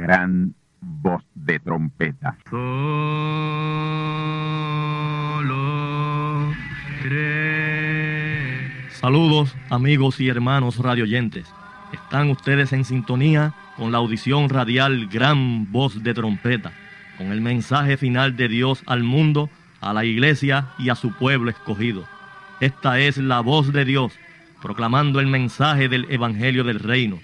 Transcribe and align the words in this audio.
gran 0.00 0.54
voz 0.80 1.22
de 1.34 1.60
trompeta. 1.60 2.38
Solo 2.48 2.70
Saludos 8.92 9.54
amigos 9.68 10.20
y 10.20 10.28
hermanos 10.28 10.78
radioyentes. 10.78 11.46
Están 11.92 12.30
ustedes 12.30 12.72
en 12.72 12.86
sintonía 12.86 13.52
con 13.76 13.92
la 13.92 13.98
audición 13.98 14.48
radial 14.48 15.06
Gran 15.08 15.70
Voz 15.70 16.02
de 16.02 16.14
Trompeta, 16.14 16.72
con 17.18 17.32
el 17.32 17.40
mensaje 17.42 17.96
final 17.96 18.36
de 18.36 18.48
Dios 18.48 18.82
al 18.86 19.02
mundo, 19.02 19.50
a 19.80 19.92
la 19.92 20.04
iglesia 20.04 20.68
y 20.78 20.88
a 20.88 20.94
su 20.94 21.12
pueblo 21.12 21.50
escogido. 21.50 22.04
Esta 22.60 23.00
es 23.00 23.18
la 23.18 23.40
voz 23.40 23.72
de 23.72 23.84
Dios, 23.84 24.12
proclamando 24.62 25.20
el 25.20 25.26
mensaje 25.26 25.88
del 25.88 26.06
Evangelio 26.10 26.64
del 26.64 26.78
Reino, 26.78 27.18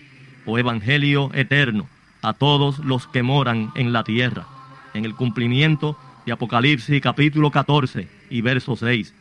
o 0.47 0.59
Evangelio 0.59 1.31
eterno, 1.35 1.87
a 2.27 2.33
todos 2.33 2.81
los 2.81 3.07
que 3.07 3.23
moran 3.23 3.71
en 3.77 3.93
la 3.93 4.03
tierra, 4.03 4.47
en 4.95 5.05
el 5.05 5.15
cumplimiento 5.15 5.97
de 6.27 6.33
Apocalipsis 6.33 7.01
capítulo 7.01 7.53
14 7.53 8.09
y 8.31 8.41
verso 8.41 8.75
6. 8.75 9.15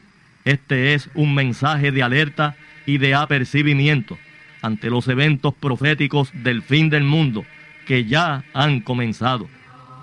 Este 0.43 0.95
es 0.95 1.11
un 1.13 1.35
mensaje 1.35 1.91
de 1.91 2.02
alerta 2.02 2.55
y 2.88 2.97
de 2.97 3.13
apercibimiento 3.13 4.17
ante 4.63 4.89
los 4.89 5.07
eventos 5.07 5.53
proféticos 5.53 6.31
del 6.33 6.63
fin 6.63 6.89
del 6.89 7.03
mundo 7.03 7.45
que 7.85 8.05
ya 8.05 8.44
han 8.55 8.80
comenzado. 8.80 9.47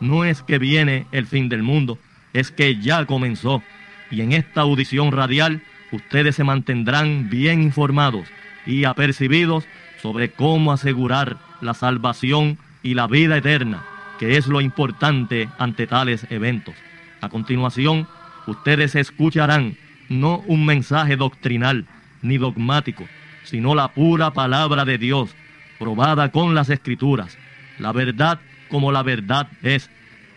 No 0.00 0.24
es 0.24 0.42
que 0.42 0.58
viene 0.58 1.06
el 1.10 1.27
fin 1.27 1.48
del 1.48 1.64
mundo, 1.64 1.98
es 2.32 2.52
que 2.52 2.77
ya 2.77 3.05
comenzó. 3.06 3.64
Y 4.12 4.20
en 4.20 4.30
esta 4.30 4.60
audición 4.60 5.10
radial 5.10 5.60
ustedes 5.91 6.36
se 6.36 6.44
mantendrán 6.44 7.28
bien 7.28 7.62
informados 7.62 8.28
y 8.64 8.84
apercibidos 8.84 9.64
sobre 10.00 10.30
cómo 10.30 10.70
asegurar 10.70 11.38
la 11.60 11.74
salvación 11.74 12.58
y 12.82 12.95
la 12.95 13.06
vida 13.06 13.36
eterna, 13.36 13.82
que 14.18 14.36
es 14.36 14.46
lo 14.46 14.60
importante 14.60 15.48
ante 15.59 15.86
tales 15.86 16.27
eventos. 16.30 16.74
A 17.20 17.28
continuación, 17.28 18.06
ustedes 18.47 18.94
escucharán 18.94 19.77
no 20.08 20.38
un 20.47 20.66
mensaje 20.66 21.16
doctrinal 21.16 21.86
ni 22.22 22.38
dogmático, 22.38 23.06
sino 23.44 23.75
la 23.75 23.88
pura 23.88 24.33
palabra 24.33 24.84
de 24.84 24.98
Dios, 24.98 25.34
probada 25.78 26.30
con 26.30 26.55
las 26.55 26.70
escrituras, 26.70 27.38
la 27.78 27.92
verdad 27.92 28.41
como 28.69 28.91
la 28.91 29.03
verdad 29.03 29.48
es, 29.62 29.91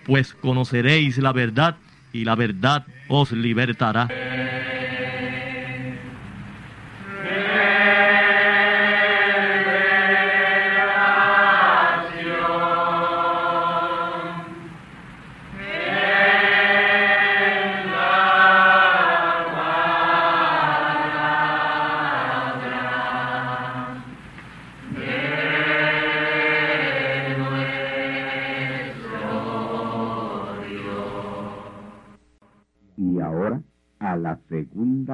pues 0.06 0.34
conoceréis 0.34 1.18
la 1.18 1.32
verdad 1.32 1.78
y 2.12 2.26
la 2.26 2.36
verdad 2.36 2.86
os 3.08 3.32
libertará. 3.32 4.10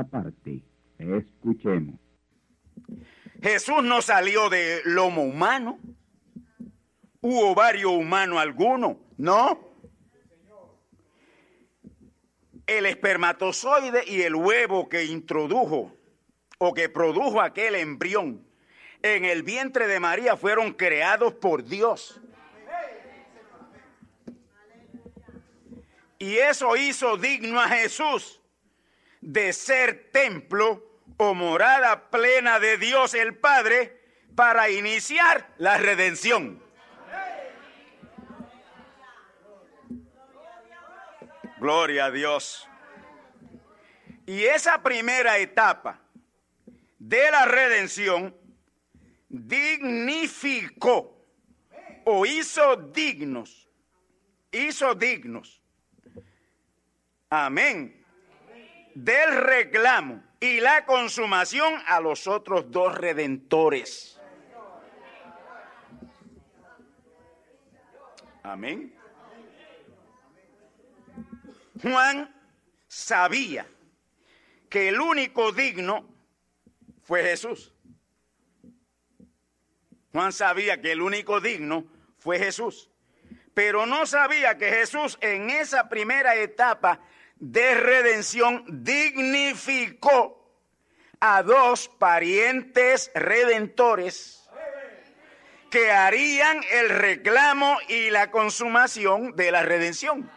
Parte. 0.04 0.64
Escuchemos. 0.98 2.00
Jesús 3.42 3.84
no 3.84 4.02
salió 4.02 4.50
de 4.50 4.82
lomo 4.86 5.24
humano. 5.24 5.80
¿Hubo 7.22 7.52
ovario 7.52 7.92
humano 7.92 8.40
alguno? 8.40 9.00
No. 9.18 9.72
El 12.68 12.86
espermatozoide 12.86 14.04
y 14.08 14.22
el 14.22 14.36
huevo 14.36 14.88
que 14.88 15.06
introdujo 15.06 15.96
o 16.58 16.74
que 16.74 16.90
produjo 16.90 17.42
aquel 17.42 17.76
embrión 17.76 18.46
en 19.02 19.26
el 19.26 19.44
vientre 19.44 19.88
de 19.88 20.00
María 20.00 20.38
fueron 20.38 20.74
creados 20.74 21.34
por 21.34 21.64
Dios. 21.64 22.22
Y 26.20 26.36
eso 26.36 26.76
hizo 26.76 27.18
digno 27.18 27.60
a 27.60 27.68
Jesús 27.68 28.41
de 29.22 29.54
ser 29.54 30.12
templo 30.12 30.84
o 31.18 31.34
morada 31.34 32.10
plena 32.10 32.60
de 32.60 32.78
Dios 32.78 33.14
el 33.14 33.38
Padre 33.38 34.02
para 34.36 34.70
iniciar 34.70 35.54
la 35.58 35.78
redención. 35.78 36.62
Gloria 41.60 42.06
a 42.06 42.12
Dios. 42.12 42.68
Y 44.26 44.46
esa 44.46 44.82
primera 44.82 45.38
etapa 45.38 46.02
de 46.98 47.30
la 47.30 47.46
redención 47.46 48.36
dignificó 49.30 51.24
o 52.06 52.26
hizo 52.26 52.76
dignos, 52.78 53.70
hizo 54.52 54.96
dignos. 54.96 55.62
Amén 57.30 58.01
del 58.96 59.36
reclamo 59.36 60.24
y 60.40 60.60
la 60.60 60.86
consumación 60.86 61.74
a 61.88 62.00
los 62.00 62.28
otros 62.28 62.72
dos 62.72 62.98
redentores. 62.98 64.20
Amén. 68.44 68.94
Juan 71.82 72.34
sabía 72.88 73.68
que 74.70 74.90
el 74.90 75.00
único 75.00 75.52
digno 75.52 76.08
fue 77.04 77.24
Jesús. 77.24 77.74
Juan 80.12 80.34
sabía 80.34 80.82
que 80.82 80.92
el 80.92 81.02
único 81.02 81.40
digno 81.40 81.86
fue 82.20 82.38
Jesús, 82.38 82.90
pero 83.54 83.86
no 83.86 84.06
sabía 84.06 84.58
que 84.58 84.70
Jesús 84.70 85.18
en 85.22 85.50
esa 85.50 85.88
primera 85.88 86.36
etapa 86.36 87.00
de 87.42 87.74
redención 87.74 88.64
dignificó 88.68 90.48
a 91.20 91.42
dos 91.42 91.90
parientes 91.90 93.12
redentores 93.16 94.48
que 95.72 95.90
harían 95.92 96.62
el 96.72 96.90
reclamo 96.90 97.78
y 97.88 98.12
la 98.12 98.30
consumación 98.30 99.36
de 99.36 99.52
la 99.52 99.64
redención. 99.64 100.30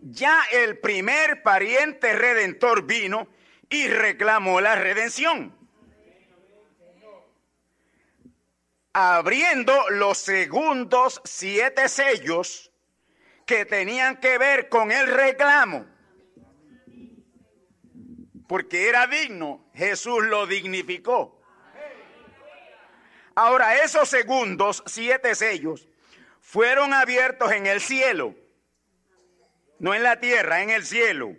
Ya 0.00 0.40
el 0.50 0.78
primer 0.78 1.42
pariente 1.42 2.14
redentor 2.14 2.86
vino 2.86 3.28
y 3.68 3.86
reclamó 3.88 4.62
la 4.62 4.76
redención. 4.76 5.57
Abriendo 9.00 9.90
los 9.90 10.18
segundos 10.18 11.20
siete 11.24 11.88
sellos 11.88 12.72
que 13.46 13.64
tenían 13.64 14.16
que 14.16 14.38
ver 14.38 14.68
con 14.68 14.90
el 14.90 15.06
reclamo. 15.06 15.86
Porque 18.48 18.88
era 18.88 19.06
digno, 19.06 19.64
Jesús 19.72 20.24
lo 20.24 20.48
dignificó. 20.48 21.40
Ahora, 23.36 23.84
esos 23.84 24.08
segundos, 24.08 24.82
siete 24.86 25.36
sellos, 25.36 25.88
fueron 26.40 26.92
abiertos 26.92 27.52
en 27.52 27.68
el 27.68 27.80
cielo, 27.80 28.34
no 29.78 29.94
en 29.94 30.02
la 30.02 30.18
tierra, 30.18 30.62
en 30.62 30.70
el 30.70 30.84
cielo, 30.84 31.36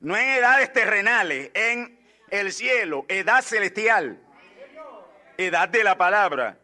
no 0.00 0.16
en 0.16 0.26
edades 0.30 0.72
terrenales, 0.72 1.50
en 1.52 2.00
el 2.30 2.54
cielo, 2.54 3.04
edad 3.08 3.42
celestial, 3.42 4.18
edad 5.36 5.68
de 5.68 5.84
la 5.84 5.98
palabra. 5.98 6.58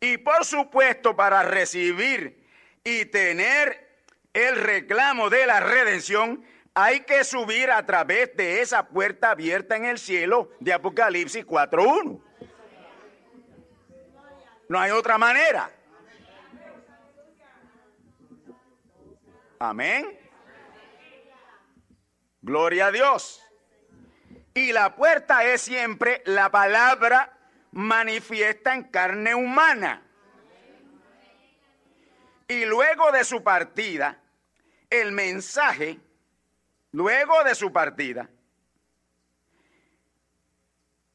Y 0.00 0.18
por 0.18 0.44
supuesto, 0.44 1.16
para 1.16 1.42
recibir 1.42 2.46
y 2.84 3.06
tener 3.06 3.86
el 4.32 4.56
reclamo 4.56 5.30
de 5.30 5.46
la 5.46 5.60
redención, 5.60 6.44
hay 6.74 7.00
que 7.00 7.24
subir 7.24 7.70
a 7.70 7.86
través 7.86 8.36
de 8.36 8.60
esa 8.60 8.86
puerta 8.86 9.30
abierta 9.30 9.76
en 9.76 9.86
el 9.86 9.98
cielo 9.98 10.50
de 10.60 10.74
Apocalipsis 10.74 11.46
4.1. 11.46 12.20
No 14.68 14.78
hay 14.78 14.90
otra 14.90 15.16
manera. 15.16 15.70
Amén. 19.58 20.18
Gloria 22.42 22.88
a 22.88 22.92
Dios. 22.92 23.42
Y 24.52 24.72
la 24.72 24.94
puerta 24.94 25.44
es 25.44 25.62
siempre 25.62 26.22
la 26.26 26.50
palabra 26.50 27.35
manifiesta 27.76 28.74
en 28.74 28.84
carne 28.84 29.34
humana. 29.34 30.02
Y 32.48 32.64
luego 32.64 33.12
de 33.12 33.22
su 33.22 33.42
partida, 33.42 34.18
el 34.88 35.12
mensaje, 35.12 35.98
luego 36.92 37.44
de 37.44 37.54
su 37.54 37.70
partida, 37.72 38.30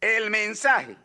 el 0.01 0.29
mensaje. 0.29 0.97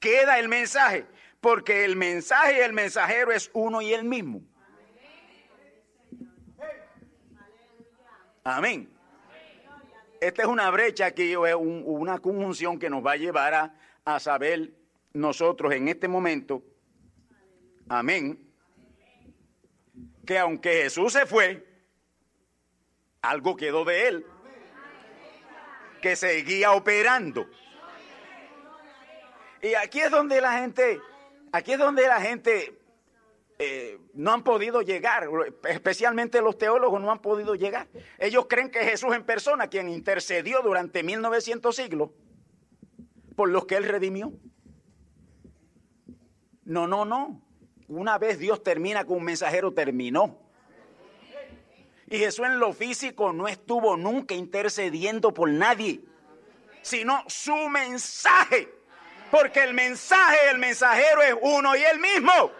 Queda 0.00 0.38
el 0.38 0.48
mensaje, 0.48 1.06
porque 1.40 1.86
el 1.86 1.96
mensaje 1.96 2.58
y 2.58 2.60
el 2.60 2.74
mensajero 2.74 3.32
es 3.32 3.50
uno 3.54 3.80
y 3.80 3.94
el 3.94 4.04
mismo. 4.04 4.42
Amén. 8.42 8.90
Esta 10.20 10.42
es 10.42 10.48
una 10.48 10.68
brecha 10.68 11.06
aquí, 11.06 11.32
es 11.32 11.54
una 11.56 12.18
conjunción 12.18 12.78
que 12.78 12.90
nos 12.90 13.04
va 13.04 13.12
a 13.12 13.16
llevar 13.16 13.54
a, 13.54 13.74
a 14.04 14.20
saber 14.20 14.74
nosotros 15.12 15.72
en 15.72 15.88
este 15.88 16.08
momento, 16.08 16.62
amén, 17.88 18.38
que 20.26 20.38
aunque 20.38 20.82
Jesús 20.82 21.12
se 21.12 21.26
fue, 21.26 21.66
algo 23.22 23.56
quedó 23.56 23.84
de 23.84 24.08
él, 24.08 24.26
que 26.02 26.16
seguía 26.16 26.72
operando. 26.72 27.46
Y 29.62 29.74
aquí 29.74 30.00
es 30.00 30.10
donde 30.10 30.40
la 30.40 30.58
gente, 30.58 31.00
aquí 31.52 31.72
es 31.72 31.78
donde 31.78 32.06
la 32.06 32.20
gente 32.20 32.78
eh, 33.58 33.98
no 34.12 34.32
han 34.32 34.44
podido 34.44 34.82
llegar, 34.82 35.26
especialmente 35.66 36.42
los 36.42 36.58
teólogos 36.58 37.00
no 37.00 37.10
han 37.10 37.22
podido 37.22 37.54
llegar. 37.54 37.86
Ellos 38.18 38.46
creen 38.46 38.70
que 38.70 38.80
Jesús 38.80 39.14
en 39.14 39.24
persona, 39.24 39.68
quien 39.68 39.88
intercedió 39.88 40.60
durante 40.60 41.02
1900 41.02 41.74
siglos 41.74 42.10
por 43.36 43.48
los 43.48 43.66
que 43.66 43.76
él 43.76 43.84
redimió. 43.84 44.32
No, 46.64 46.86
no, 46.86 47.04
no. 47.04 47.42
Una 47.88 48.18
vez 48.18 48.38
Dios 48.38 48.62
termina 48.62 49.04
con 49.04 49.18
un 49.18 49.24
mensajero, 49.24 49.72
terminó. 49.72 50.38
Y 52.06 52.18
Jesús 52.18 52.46
en 52.46 52.58
lo 52.58 52.72
físico 52.72 53.32
no 53.32 53.48
estuvo 53.48 53.96
nunca 53.96 54.34
intercediendo 54.34 55.32
por 55.32 55.50
nadie, 55.50 56.00
sino 56.82 57.22
su 57.26 57.56
mensaje. 57.68 58.72
Porque 59.30 59.62
el 59.62 59.74
mensaje, 59.74 60.36
el 60.50 60.58
mensajero 60.58 61.22
es 61.22 61.34
uno 61.40 61.74
y 61.74 61.82
el 61.82 61.98
mismo. 61.98 62.52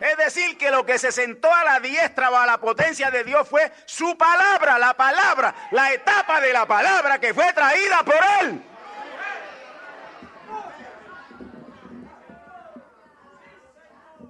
Es 0.00 0.16
decir, 0.16 0.56
que 0.56 0.70
lo 0.70 0.86
que 0.86 0.98
se 0.98 1.10
sentó 1.10 1.52
a 1.52 1.64
la 1.64 1.80
diestra 1.80 2.30
o 2.30 2.36
a 2.36 2.46
la 2.46 2.58
potencia 2.58 3.10
de 3.10 3.24
Dios 3.24 3.48
fue 3.48 3.72
su 3.84 4.16
palabra, 4.16 4.78
la 4.78 4.94
palabra, 4.94 5.54
la 5.72 5.92
etapa 5.92 6.40
de 6.40 6.52
la 6.52 6.66
palabra 6.66 7.18
que 7.18 7.34
fue 7.34 7.52
traída 7.52 8.02
por 8.04 8.20
él. 8.42 8.62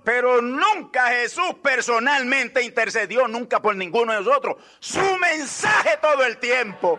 Pero 0.09 0.41
nunca 0.41 1.09
Jesús 1.09 1.57
personalmente 1.63 2.63
intercedió, 2.63 3.29
nunca 3.29 3.61
por 3.61 3.77
ninguno 3.77 4.15
de 4.15 4.21
nosotros. 4.21 4.57
Su 4.81 5.03
mensaje 5.19 5.99
todo 6.01 6.25
el 6.25 6.39
tiempo. 6.39 6.99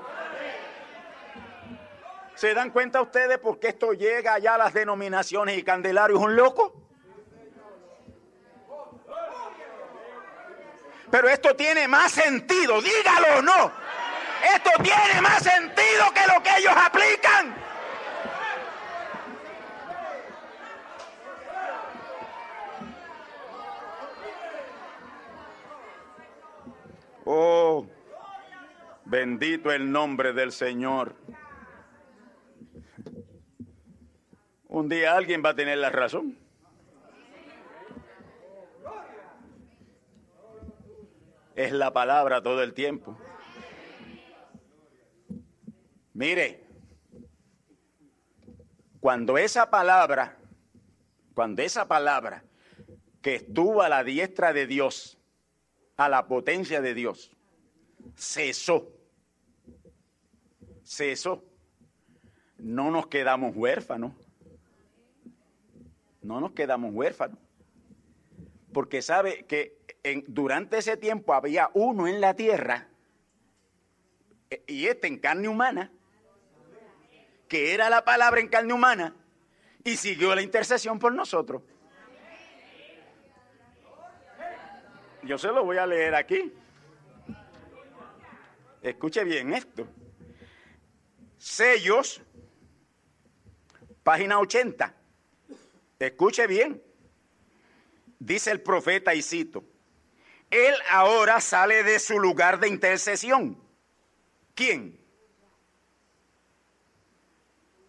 ¿Se 2.36 2.54
dan 2.54 2.70
cuenta 2.70 3.02
ustedes 3.02 3.40
por 3.40 3.60
qué 3.60 3.70
esto 3.70 3.94
llega 3.94 4.36
allá 4.36 4.54
a 4.54 4.58
las 4.60 4.76
denominaciones 4.76 5.58
y 5.58 5.64
Candelario 5.64 6.18
es 6.18 6.22
un 6.22 6.36
loco? 6.36 6.84
Pero 11.10 11.30
esto 11.30 11.56
tiene 11.56 11.88
más 11.88 12.12
sentido, 12.12 12.80
dígalo 12.80 13.40
o 13.40 13.42
no. 13.42 13.72
Esto 14.54 14.70
tiene 14.84 15.20
más 15.20 15.42
sentido 15.42 16.14
que 16.14 16.32
lo 16.32 16.44
que 16.44 16.58
ellos 16.60 16.74
aplican. 16.78 17.69
Oh, 27.32 27.86
bendito 29.06 29.72
el 29.72 29.92
nombre 29.92 30.34
del 30.34 30.52
Señor. 30.52 31.14
Un 34.68 34.90
día 34.90 35.16
alguien 35.16 35.44
va 35.46 35.50
a 35.50 35.56
tener 35.56 35.78
la 35.78 35.92
razón. 35.92 36.36
Es 41.56 41.72
la 41.72 41.94
palabra 41.94 42.42
todo 42.42 42.64
el 42.64 42.74
tiempo. 42.74 43.16
Mire, 46.16 46.64
cuando 49.00 49.38
esa 49.38 49.70
palabra, 49.70 50.36
cuando 51.36 51.62
esa 51.62 51.88
palabra 51.88 52.44
que 53.22 53.36
estuvo 53.36 53.84
a 53.84 53.90
la 53.90 54.04
diestra 54.04 54.52
de 54.52 54.66
Dios, 54.66 55.19
a 56.00 56.08
la 56.08 56.28
potencia 56.28 56.80
de 56.80 56.94
Dios. 56.94 57.30
Cesó. 58.16 58.90
Cesó. 60.82 61.44
No 62.58 62.90
nos 62.90 63.08
quedamos 63.08 63.54
huérfanos. 63.54 64.14
No 66.22 66.40
nos 66.40 66.54
quedamos 66.54 66.94
huérfanos. 66.94 67.38
Porque 68.72 69.02
sabe 69.02 69.44
que 69.44 69.78
durante 70.28 70.78
ese 70.78 70.96
tiempo 70.96 71.34
había 71.34 71.70
uno 71.74 72.08
en 72.08 72.22
la 72.22 72.34
tierra, 72.34 72.88
e, 74.50 74.64
y 74.68 74.86
este 74.86 75.08
en 75.08 75.18
carne 75.18 75.50
humana, 75.50 75.92
que 77.50 77.74
era 77.74 77.90
la 77.90 78.06
palabra 78.06 78.40
en 78.40 78.48
carne 78.48 78.72
humana, 78.72 79.16
y 79.84 79.98
siguió 79.98 80.34
la 80.34 80.44
intercesión 80.44 80.98
por 80.98 81.14
nosotros. 81.14 81.62
Yo 85.24 85.38
se 85.38 85.48
lo 85.50 85.64
voy 85.64 85.78
a 85.78 85.86
leer 85.86 86.16
aquí. 86.16 86.54
Escuche 88.82 89.24
bien 89.24 89.54
esto. 89.54 89.88
Sellos, 91.38 92.22
página 94.04 94.40
80. 94.40 94.94
Escuche 96.00 96.48
bien. 96.48 96.82
Dice 98.20 98.52
el 98.52 98.62
profeta 98.62 99.14
y 99.14 99.22
cito. 99.22 99.64
Él 100.50 100.74
ahora 100.90 101.42
sale 101.42 101.84
de 101.84 102.00
su 102.00 102.20
lugar 102.20 102.60
de 102.60 102.70
intercesión. 102.70 103.62
¿Quién? 104.56 105.00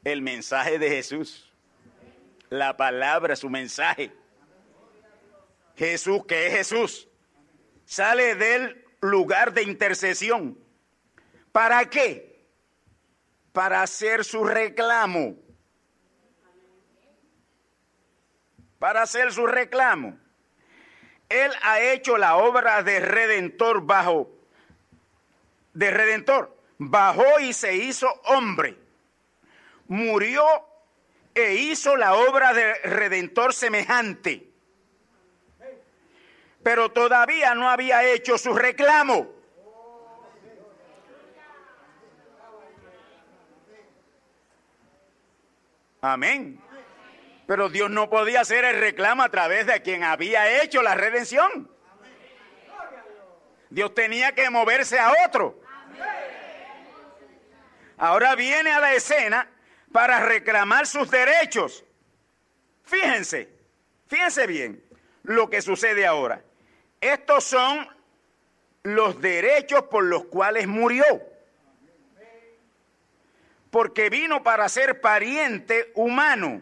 El 0.05 0.23
mensaje 0.23 0.79
de 0.79 0.89
Jesús. 0.89 1.53
La 2.49 2.77
palabra, 2.77 3.37
su 3.37 3.49
mensaje. 3.49 4.13
Jesús, 5.77 6.27
que 6.27 6.49
es 6.49 6.53
Jesús 6.55 7.10
sale 7.91 8.37
del 8.37 8.87
lugar 9.01 9.53
de 9.53 9.65
intercesión. 9.65 10.57
¿Para 11.51 11.91
qué? 11.91 12.47
Para 13.53 13.83
hacer 13.83 14.25
su 14.25 14.45
reclamo. 14.45 15.35
Para 18.79 19.03
hacer 19.03 19.33
su 19.33 19.45
reclamo. 19.45 20.17
Él 21.29 21.51
ha 21.63 21.81
hecho 21.81 22.17
la 22.17 22.37
obra 22.37 22.85
de 22.85 23.01
redentor 23.01 23.85
bajo, 23.85 24.31
de 25.75 25.91
redentor, 25.91 26.57
bajó 26.79 27.41
y 27.41 27.53
se 27.53 27.75
hizo 27.75 28.09
hombre. 28.27 28.77
Murió 29.89 30.45
e 31.35 31.55
hizo 31.55 31.97
la 31.97 32.15
obra 32.15 32.55
de 32.55 32.73
redentor 32.85 33.53
semejante 33.53 34.50
pero 36.63 36.91
todavía 36.91 37.55
no 37.55 37.71
había 37.71 38.05
hecho 38.05 38.37
su 38.39 38.55
reclamo. 38.55 39.29
Amén. 46.03 46.61
Pero 47.47 47.69
Dios 47.69 47.91
no 47.91 48.09
podía 48.09 48.41
hacer 48.41 48.65
el 48.65 48.81
reclamo 48.81 49.23
a 49.23 49.29
través 49.29 49.67
de 49.67 49.83
quien 49.83 50.05
había 50.05 50.63
hecho 50.63 50.83
la 50.83 50.95
redención. 50.95 51.71
Dios 53.69 53.95
tenía 53.95 54.33
que 54.33 54.49
moverse 54.51 54.99
a 54.99 55.13
otro. 55.27 55.61
Ahora 57.97 58.35
viene 58.35 58.71
a 58.71 58.81
la 58.81 58.95
escena 58.95 59.51
para 59.93 60.21
reclamar 60.21 60.87
sus 60.87 61.11
derechos. 61.11 61.85
Fíjense, 62.85 63.49
fíjense 64.09 64.47
bien 64.47 64.83
lo 65.23 65.51
que 65.51 65.61
sucede 65.61 66.07
ahora. 66.07 66.43
Estos 67.01 67.45
son 67.45 67.89
los 68.83 69.21
derechos 69.21 69.85
por 69.85 70.05
los 70.05 70.25
cuales 70.25 70.67
murió. 70.67 71.05
Porque 73.71 74.11
vino 74.11 74.43
para 74.43 74.69
ser 74.69 75.01
pariente 75.01 75.93
humano, 75.95 76.61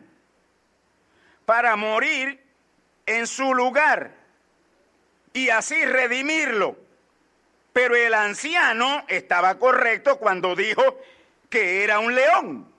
para 1.47 1.75
morir 1.77 2.45
en 3.07 3.27
su 3.27 3.55
lugar 3.55 4.13
y 5.33 5.49
así 5.49 5.85
redimirlo. 5.85 6.77
Pero 7.73 7.97
el 7.97 8.13
anciano 8.13 9.05
estaba 9.09 9.59
correcto 9.59 10.19
cuando 10.19 10.55
dijo 10.55 11.01
que 11.49 11.83
era 11.85 11.99
un 11.99 12.15
león. 12.15 12.73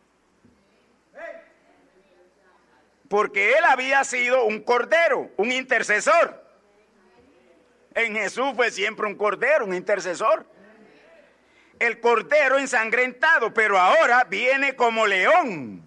Porque 3.08 3.54
él 3.54 3.64
había 3.68 4.04
sido 4.04 4.46
un 4.46 4.62
cordero, 4.62 5.32
un 5.38 5.52
intercesor. 5.52 6.49
En 8.00 8.16
Jesús 8.16 8.54
fue 8.56 8.72
siempre 8.72 9.08
un 9.08 9.16
cordero, 9.16 9.66
un 9.66 9.74
intercesor. 9.76 10.46
el 11.80 12.00
cordero 12.00 12.58
ensangrentado, 12.58 13.54
pero 13.54 13.78
ahora 13.78 14.24
viene 14.24 14.76
como 14.76 15.06
león. 15.06 15.86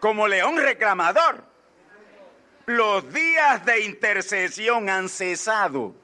Como 0.00 0.26
león 0.28 0.56
reclamador. 0.56 1.44
Los 2.66 3.12
días 3.12 3.64
de 3.66 3.80
intercesión 3.80 4.88
han 4.88 5.10
cesado. 5.10 5.94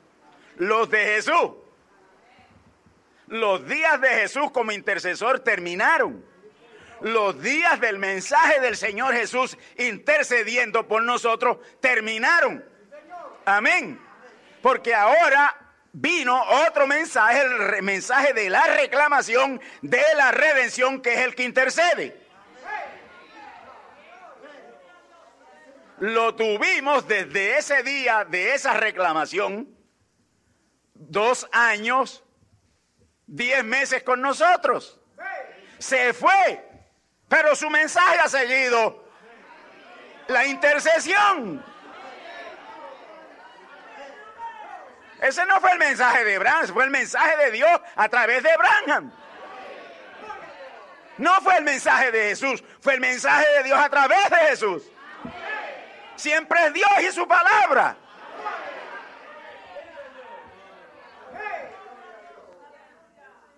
Los 0.57 0.91
de 0.91 1.05
Jesús. 1.05 1.53
Los 3.27 3.67
días 3.67 4.01
de 4.03 4.09
Jesús 4.09 4.51
como 4.51 4.73
intercesor 4.73 5.41
terminaron. 5.41 6.23
Los 7.01 7.41
días 7.41 7.81
del 7.81 7.99
mensaje 7.99 8.61
del 8.61 8.77
Señor 8.77 9.15
Jesús 9.15 9.57
intercediendo 9.79 10.87
por 10.87 11.03
nosotros 11.03 11.59
terminaron. 11.81 12.70
Amén. 13.45 14.01
Porque 14.63 14.95
ahora 14.95 15.57
vino 15.93 16.41
otro 16.67 16.87
mensaje, 16.87 17.41
el 17.41 17.83
mensaje 17.83 18.33
de 18.33 18.51
la 18.51 18.65
reclamación 18.67 19.61
de 19.83 20.03
la 20.17 20.31
redención, 20.31 21.01
que 21.01 21.15
es 21.15 21.21
el 21.21 21.35
que 21.35 21.45
intercede. 21.45 22.21
Lo 25.99 26.35
tuvimos 26.35 27.07
desde 27.07 27.59
ese 27.59 27.83
día 27.83 28.25
de 28.25 28.55
esa 28.55 28.73
reclamación, 28.73 29.69
dos 30.95 31.47
años, 31.53 32.25
diez 33.27 33.63
meses 33.65 34.03
con 34.03 34.23
nosotros. 34.23 34.99
Se 35.79 36.15
fue, 36.15 36.65
pero 37.29 37.55
su 37.55 37.69
mensaje 37.69 38.19
ha 38.19 38.29
seguido 38.29 39.05
la 40.29 40.47
intercesión. 40.47 41.70
Ese 45.21 45.45
no 45.47 45.61
fue 45.61 45.73
el 45.73 45.79
mensaje 45.79 46.25
de 46.25 46.37
Abraham, 46.37 46.67
fue 46.69 46.85
el 46.85 46.91
mensaje 46.91 47.37
de 47.45 47.51
Dios 47.51 47.81
a 47.95 48.09
través 48.09 48.43
de 48.43 48.51
Abraham. 48.51 49.13
No 51.19 51.35
fue 51.43 51.59
el 51.59 51.65
mensaje 51.65 52.11
de 52.11 52.29
Jesús, 52.31 52.65
fue 52.81 52.95
el 52.95 53.01
mensaje 53.01 53.47
de 53.59 53.65
Dios 53.65 53.79
a 53.79 53.91
través 53.91 54.31
de 54.31 54.37
Jesús. 54.37 54.91
Siempre 56.17 56.59
es 56.67 56.73
Dios 56.73 56.91
y 57.03 57.13
su 57.13 57.29
palabra. 57.29 57.97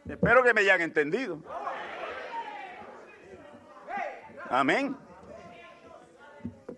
Espero 0.08 0.42
que 0.42 0.52
me 0.52 0.62
hayan 0.62 0.80
entendido. 0.80 1.38
Amén. 4.50 4.96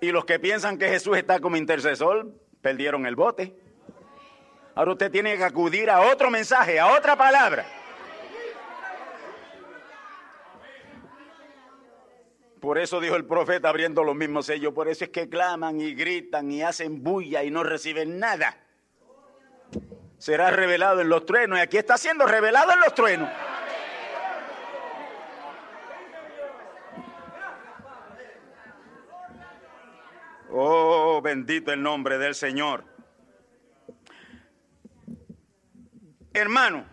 Y 0.01 0.13
los 0.13 0.27
que 0.27 0.39
piensan 0.39 0.77
que 0.77 0.89
Jesús 0.89 1.17
está 1.17 1.41
como 1.41 1.57
intercesor, 1.57 2.31
perdieron 2.61 3.07
el 3.07 3.17
bote. 3.17 3.64
Ahora 4.75 4.93
usted 4.93 5.11
tiene 5.11 5.37
que 5.37 5.45
acudir 5.45 5.89
a 5.89 6.01
otro 6.01 6.31
mensaje, 6.31 6.81
a 6.81 6.89
otra 6.89 7.17
palabra. 7.17 7.65
Por 12.61 12.79
eso 12.79 12.99
dijo 12.99 13.15
el 13.15 13.27
profeta 13.27 13.69
abriendo 13.69 14.03
los 14.03 14.17
mismos 14.17 14.47
sellos, 14.47 14.73
por 14.73 14.89
eso 14.89 15.05
es 15.05 15.11
que 15.11 15.29
claman 15.29 15.81
y 15.81 15.95
gritan 15.95 16.51
y 16.51 16.63
hacen 16.63 17.03
bulla 17.03 17.45
y 17.45 17.51
no 17.51 17.63
reciben 17.63 18.19
nada. 18.19 18.57
Será 20.19 20.51
revelado 20.51 21.03
en 21.03 21.11
los 21.11 21.27
truenos 21.27 21.59
y 21.59 21.61
aquí 21.61 21.77
está 21.77 21.99
siendo 21.99 22.27
revelado 22.27 22.73
en 22.73 22.81
los 22.81 22.95
truenos. 22.95 23.29
Oh, 30.51 31.21
bendito 31.23 31.71
el 31.71 31.83
nombre 31.83 32.17
del 32.17 32.35
Señor. 32.35 32.94
Hermano, 36.35 36.85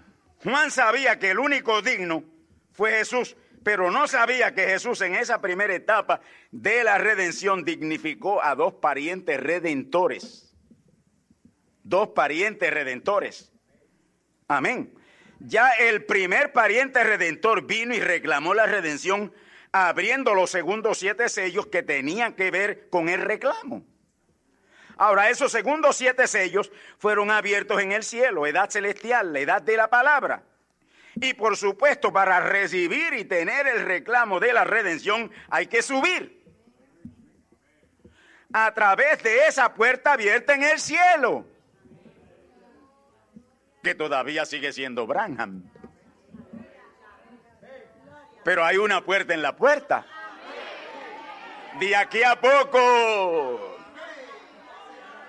Juan 0.43 0.71
sabía 0.71 1.19
que 1.19 1.31
el 1.31 1.39
único 1.39 1.81
digno 1.81 2.23
fue 2.71 2.91
Jesús, 2.91 3.35
pero 3.63 3.91
no 3.91 4.07
sabía 4.07 4.53
que 4.53 4.65
Jesús 4.65 5.01
en 5.01 5.15
esa 5.15 5.41
primera 5.41 5.73
etapa 5.73 6.21
de 6.51 6.83
la 6.83 6.99
redención 6.99 7.63
dignificó 7.63 8.43
a 8.43 8.55
dos 8.55 8.75
parientes 8.75 9.39
redentores. 9.39 10.55
Dos 11.83 12.09
parientes 12.09 12.71
redentores. 12.71 13.51
Amén. 14.47 14.93
Ya 15.39 15.71
el 15.71 16.05
primer 16.05 16.53
pariente 16.53 17.03
redentor 17.03 17.65
vino 17.65 17.95
y 17.95 17.99
reclamó 17.99 18.53
la 18.53 18.67
redención 18.67 19.33
abriendo 19.71 20.35
los 20.35 20.51
segundos 20.51 20.99
siete 20.99 21.29
sellos 21.29 21.65
que 21.67 21.81
tenían 21.81 22.33
que 22.33 22.51
ver 22.51 22.89
con 22.89 23.09
el 23.09 23.21
reclamo. 23.21 23.83
Ahora, 25.01 25.31
esos 25.31 25.51
segundos 25.51 25.95
siete 25.95 26.27
sellos 26.27 26.71
fueron 26.99 27.31
abiertos 27.31 27.81
en 27.81 27.91
el 27.91 28.03
cielo, 28.03 28.45
edad 28.45 28.69
celestial, 28.69 29.33
la 29.33 29.39
edad 29.39 29.59
de 29.59 29.75
la 29.75 29.89
palabra. 29.89 30.43
Y 31.15 31.33
por 31.33 31.57
supuesto, 31.57 32.13
para 32.13 32.39
recibir 32.39 33.15
y 33.15 33.25
tener 33.25 33.65
el 33.65 33.83
reclamo 33.83 34.39
de 34.39 34.53
la 34.53 34.63
redención 34.63 35.31
hay 35.49 35.65
que 35.65 35.81
subir. 35.81 36.45
A 38.53 38.71
través 38.75 39.23
de 39.23 39.47
esa 39.47 39.73
puerta 39.73 40.13
abierta 40.13 40.53
en 40.53 40.61
el 40.61 40.79
cielo. 40.79 41.47
Que 43.81 43.95
todavía 43.95 44.45
sigue 44.45 44.71
siendo 44.71 45.07
Branham. 45.07 45.63
Pero 48.43 48.63
hay 48.63 48.77
una 48.77 49.03
puerta 49.03 49.33
en 49.33 49.41
la 49.41 49.55
puerta. 49.55 50.05
De 51.79 51.95
aquí 51.95 52.21
a 52.21 52.39
poco 52.39 53.70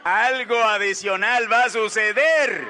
algo 0.04 0.56
adicional 0.56 1.50
va 1.50 1.64
a 1.64 1.71
suceder. 1.71 2.66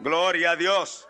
Gloria 0.00 0.52
a 0.52 0.56
Dios. 0.56 1.08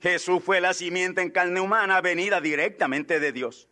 Jesús 0.00 0.42
fue 0.44 0.60
la 0.60 0.74
simiente 0.74 1.22
en 1.22 1.30
carne 1.30 1.60
humana 1.60 2.00
venida 2.00 2.40
directamente 2.40 3.20
de 3.20 3.32
Dios. 3.32 3.68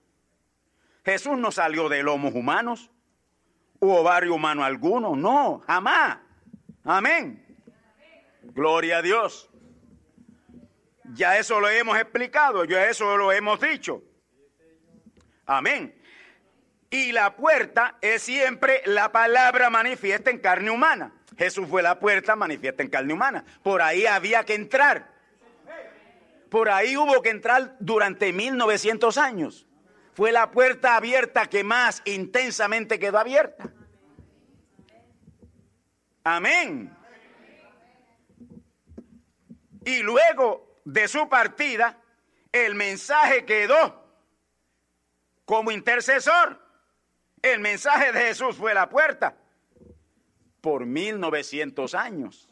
Jesús 1.05 1.37
no 1.37 1.51
salió 1.51 1.89
de 1.89 2.03
lomos 2.03 2.35
humanos 2.35 2.91
u 3.81 3.91
ovario 3.91 4.35
humano 4.35 4.65
alguno, 4.65 5.17
no, 5.17 5.61
jamás. 5.67 6.19
Amén. 6.85 7.45
Gloria 8.43 8.99
a 8.99 9.03
Dios. 9.03 9.52
Ya 11.14 11.38
eso 11.38 11.61
lo 11.61 11.69
hemos 11.69 11.99
explicado, 11.99 12.64
ya 12.64 12.87
eso 12.87 13.16
lo 13.16 13.33
hemos 13.33 13.61
dicho. 13.61 14.02
Amén. 15.47 15.95
Y 16.90 17.12
la 17.12 17.37
puerta 17.37 17.97
es 18.00 18.23
siempre 18.23 18.83
la 18.87 19.12
palabra 19.12 19.71
manifiesta 19.71 20.31
en 20.31 20.38
carne 20.38 20.71
humana. 20.71 21.12
Jesús 21.37 21.66
fue 21.69 21.83
la 21.83 21.99
puerta 21.99 22.37
manifiesta 22.37 22.83
en 22.83 22.90
carne 22.90 23.12
humana. 23.12 23.45
Por 23.62 23.83
ahí 23.83 24.07
había 24.07 24.45
que 24.45 24.54
entrar. 24.54 25.11
Por 26.50 26.69
ahí 26.69 26.97
hubo 26.97 27.23
que 27.23 27.31
entrar 27.31 27.76
durante 27.81 28.33
1900 28.33 29.16
años. 29.16 29.66
Fue 30.14 30.33
la 30.33 30.50
puerta 30.50 30.97
abierta 30.97 31.47
que 31.47 31.64
más 31.64 32.02
intensamente 32.04 32.99
quedó 32.99 33.19
abierta. 33.19 33.73
Amén. 36.25 36.95
Y 39.85 40.02
luego 40.02 40.72
de 40.85 41.09
su 41.09 41.29
partida, 41.29 41.99
el 42.51 42.75
mensaje 42.75 43.45
quedó 43.45 44.03
como 45.45 45.71
intercesor. 45.71 46.61
El 47.41 47.61
mensaje 47.61 48.12
de 48.12 48.21
Jesús 48.21 48.57
fue 48.57 48.75
la 48.75 48.89
puerta 48.89 49.37
por 50.61 50.87
1900 50.87 51.95
años. 51.95 52.49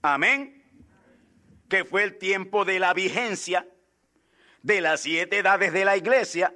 Amén. 0.00 0.58
Que 1.68 1.84
fue 1.84 2.04
el 2.04 2.18
tiempo 2.18 2.64
de 2.64 2.78
la 2.78 2.94
vigencia 2.94 3.68
de 4.62 4.80
las 4.80 5.00
siete 5.00 5.38
edades 5.38 5.72
de 5.72 5.84
la 5.84 5.96
iglesia, 5.96 6.54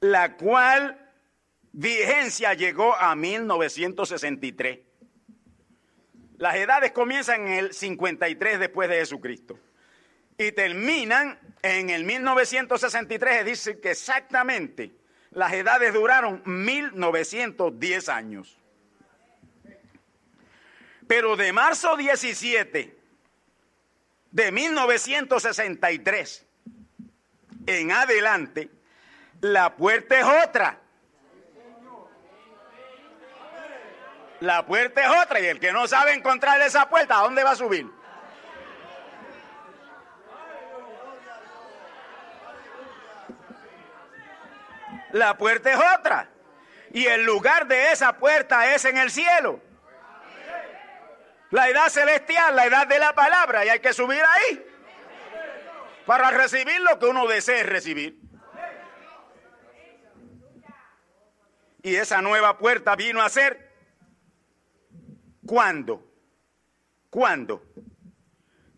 la 0.00 0.36
cual 0.36 1.12
vigencia 1.72 2.54
llegó 2.54 2.94
a 2.96 3.14
1963. 3.14 4.87
Las 6.38 6.54
edades 6.54 6.92
comienzan 6.92 7.48
en 7.48 7.52
el 7.52 7.74
53 7.74 8.60
después 8.60 8.88
de 8.88 8.96
Jesucristo 8.96 9.58
y 10.38 10.52
terminan 10.52 11.38
en 11.62 11.90
el 11.90 12.04
1963. 12.04 13.44
Dice 13.44 13.80
que 13.80 13.90
exactamente 13.90 14.92
las 15.32 15.52
edades 15.52 15.92
duraron 15.92 16.40
1910 16.44 18.08
años. 18.08 18.56
Pero 21.08 21.36
de 21.36 21.52
marzo 21.52 21.96
17 21.96 22.96
de 24.30 24.52
1963 24.52 26.46
en 27.66 27.90
adelante, 27.90 28.70
la 29.40 29.74
puerta 29.76 30.18
es 30.18 30.48
otra. 30.48 30.80
La 34.40 34.64
puerta 34.64 35.02
es 35.02 35.24
otra 35.24 35.40
y 35.40 35.46
el 35.46 35.58
que 35.58 35.72
no 35.72 35.88
sabe 35.88 36.12
encontrar 36.14 36.60
esa 36.60 36.88
puerta, 36.88 37.18
¿a 37.18 37.22
dónde 37.22 37.42
va 37.42 37.50
a 37.50 37.56
subir? 37.56 37.86
La 45.12 45.36
puerta 45.36 45.72
es 45.72 45.78
otra. 45.98 46.28
Y 46.92 47.06
el 47.06 47.24
lugar 47.24 47.66
de 47.66 47.92
esa 47.92 48.14
puerta 48.14 48.74
es 48.74 48.84
en 48.84 48.96
el 48.96 49.10
cielo. 49.10 49.60
La 51.50 51.68
edad 51.68 51.88
celestial, 51.88 52.54
la 52.54 52.66
edad 52.66 52.86
de 52.86 52.98
la 52.98 53.14
palabra. 53.14 53.64
Y 53.64 53.68
hay 53.70 53.80
que 53.80 53.92
subir 53.92 54.22
ahí. 54.22 54.64
Para 56.06 56.30
recibir 56.30 56.80
lo 56.80 56.98
que 56.98 57.06
uno 57.06 57.26
desee 57.26 57.62
recibir. 57.62 58.18
Y 61.82 61.96
esa 61.96 62.20
nueva 62.22 62.58
puerta 62.58 62.96
vino 62.96 63.22
a 63.22 63.28
ser. 63.28 63.67
¿Cuándo? 65.48 66.06
¿Cuándo? 67.08 67.62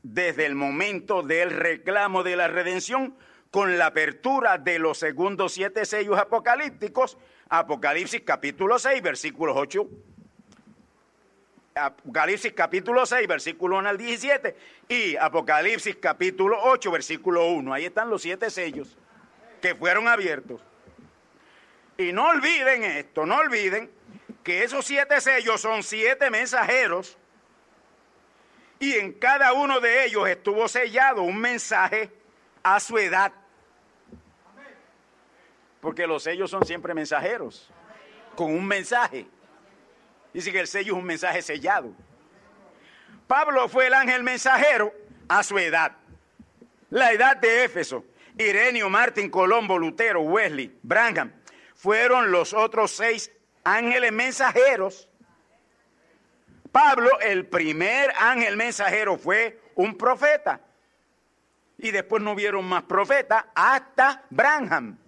Desde 0.05 0.47
el 0.47 0.55
momento 0.55 1.25
del 1.25 1.51
reclamo 1.51 2.23
de 2.23 2.37
la 2.37 2.47
redención 2.47 3.17
con 3.51 3.77
la 3.77 3.87
apertura 3.87 4.57
de 4.57 4.79
los 4.79 4.97
segundos 4.97 5.55
siete 5.55 5.85
sellos 5.85 6.17
apocalípticos, 6.17 7.19
Apocalipsis 7.49 8.21
capítulo 8.21 8.79
6, 8.79 9.03
versículos 9.03 9.57
8. 9.59 9.89
Apocalipsis 11.75 12.53
capítulo 12.53 13.05
6, 13.05 13.27
versículo 13.27 13.79
1 13.79 13.89
al 13.89 13.99
17 13.99 14.57
y 14.91 15.17
Apocalipsis 15.17 15.97
capítulo 15.97 16.57
8, 16.63 16.89
versículo 16.93 17.49
1. 17.49 17.75
Ahí 17.75 17.87
están 17.87 18.09
los 18.09 18.23
siete 18.23 18.49
sellos 18.49 18.97
que 19.61 19.75
fueron 19.75 20.07
abiertos. 20.07 20.61
Y 21.99 22.13
no 22.13 22.29
olviden 22.29 22.85
esto, 22.85 23.27
no 23.27 23.39
olviden 23.39 23.91
que 24.43 24.65
esos 24.65 24.87
siete 24.87 25.21
sellos 25.21 25.61
son 25.61 25.83
siete 25.83 26.31
mensajeros 26.31 27.17
y 28.79 28.95
en 28.95 29.13
cada 29.13 29.53
uno 29.53 29.79
de 29.81 30.07
ellos 30.07 30.27
estuvo 30.29 30.67
sellado 30.67 31.23
un 31.23 31.39
mensaje 31.39 32.11
a 32.63 32.81
su 32.81 32.97
edad. 32.97 33.33
Porque 35.81 36.07
los 36.07 36.23
sellos 36.23 36.51
son 36.51 36.65
siempre 36.65 36.95
mensajeros, 36.95 37.71
con 38.35 38.53
un 38.53 38.67
mensaje. 38.67 39.27
Dice 40.33 40.51
que 40.51 40.61
el 40.61 40.67
sello 40.67 40.95
es 40.95 40.99
un 40.99 41.05
mensaje 41.05 41.43
sellado. 41.43 41.93
Pablo 43.27 43.69
fue 43.69 43.87
el 43.87 43.95
ángel 43.95 44.23
mensajero 44.23 44.93
a 45.29 45.43
su 45.43 45.59
edad. 45.59 45.93
La 46.89 47.13
edad 47.13 47.37
de 47.37 47.65
Éfeso. 47.65 48.05
Irenio, 48.39 48.89
Martín, 48.89 49.29
Colombo, 49.31 49.79
Lutero, 49.79 50.23
Wesley, 50.23 50.79
Branham. 50.83 51.33
Fueron 51.75 52.31
los 52.31 52.55
otros 52.55 52.93
seis 52.93 53.31
ángeles 53.65 54.13
mensajeros. 54.13 55.09
Pablo, 56.73 57.11
el 57.21 57.47
primer 57.47 58.13
ángel 58.17 58.57
mensajero, 58.57 59.19
fue 59.19 59.61
un 59.75 59.97
profeta. 59.97 60.61
Y 61.79 61.91
después 61.91 62.23
no 62.23 62.35
vieron 62.35 62.65
más 62.67 62.83
profetas 62.85 63.45
hasta 63.55 64.25
Branham. 64.31 64.99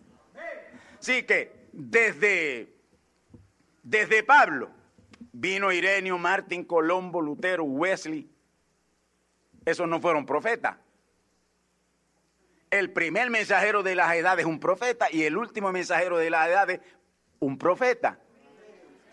Así 0.99 1.25
que 1.25 1.69
desde, 1.73 2.73
desde 3.83 4.23
Pablo 4.23 4.71
vino 5.33 5.73
Irenio, 5.73 6.19
Martín, 6.19 6.65
Colombo, 6.65 7.21
Lutero, 7.21 7.65
Wesley. 7.65 8.31
Esos 9.65 9.89
no 9.89 10.01
fueron 10.01 10.27
profetas. 10.27 10.77
El 12.71 12.91
primer 12.93 13.31
mensajero 13.31 13.83
de 13.83 13.95
las 13.95 14.15
edades 14.15 14.47
un 14.47 14.59
profeta 14.59 15.09
y 15.11 15.25
el 15.25 15.37
último 15.37 15.73
mensajero 15.73 16.17
de 16.19 16.31
las 16.31 16.49
edades 16.49 16.81
un 17.39 17.59
profeta. 17.59 18.19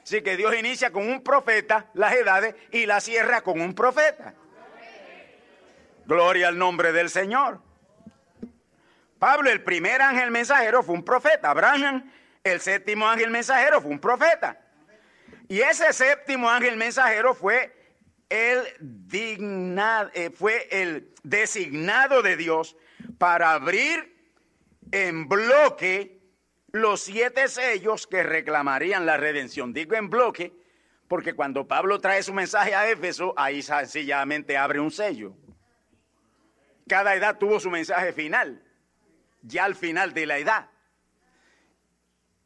Así 0.10 0.24
que 0.24 0.38
Dios 0.38 0.56
inicia 0.58 0.92
con 0.92 1.08
un 1.08 1.22
profeta 1.22 1.86
las 1.94 2.16
edades 2.16 2.56
y 2.72 2.88
la 2.88 3.00
cierra 3.00 3.42
con 3.42 3.62
un 3.62 3.76
profeta. 3.76 4.34
Gloria 6.08 6.48
al 6.48 6.58
nombre 6.58 6.92
del 6.92 7.12
Señor. 7.12 7.62
Pablo, 9.20 9.52
el 9.52 9.64
primer 9.64 10.02
ángel 10.02 10.32
mensajero, 10.32 10.82
fue 10.82 10.96
un 10.96 11.06
profeta. 11.06 11.52
Abraham, 11.52 12.12
el 12.44 12.60
séptimo 12.60 13.08
ángel 13.08 13.30
mensajero, 13.30 13.82
fue 13.82 13.92
un 13.92 14.00
profeta. 14.00 14.60
Y 15.48 15.60
ese 15.60 15.94
séptimo 15.94 16.50
ángel 16.50 16.76
mensajero 16.76 17.36
fue 17.36 17.72
el, 18.30 18.64
eh, 19.14 20.32
fue 20.36 20.68
el 20.72 21.14
designado 21.22 22.24
de 22.24 22.36
Dios 22.36 22.76
para 23.20 23.54
abrir 23.54 24.18
en 24.92 25.30
bloque 25.30 26.19
los 26.72 27.02
siete 27.02 27.48
sellos 27.48 28.08
que 28.08 28.24
reclamarían 28.24 29.06
la 29.06 29.18
redención. 29.18 29.74
Digo 29.74 29.96
en 29.96 30.10
bloque 30.10 30.54
porque 31.08 31.34
cuando 31.34 31.68
Pablo 31.68 32.00
trae 32.00 32.22
su 32.22 32.34
mensaje 32.34 32.76
a 32.76 32.90
Éfeso, 32.90 33.34
ahí 33.36 33.62
sencillamente 33.62 34.58
abre 34.58 34.80
un 34.80 34.92
sello. 34.92 35.34
Cada 36.88 37.16
edad 37.16 37.38
tuvo 37.38 37.60
su 37.60 37.70
mensaje 37.70 38.14
final 38.14 38.64
ya 39.42 39.66
al 39.66 39.76
final 39.76 40.14
de 40.14 40.26
la 40.26 40.38
edad. 40.38 40.70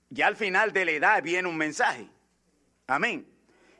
Ya 0.10 0.28
al 0.28 0.36
final 0.36 0.74
de 0.74 0.86
la 0.86 0.92
edad 0.92 1.24
viene 1.24 1.48
un 1.48 1.58
mensaje. 1.58 2.08
Amén. 2.88 3.28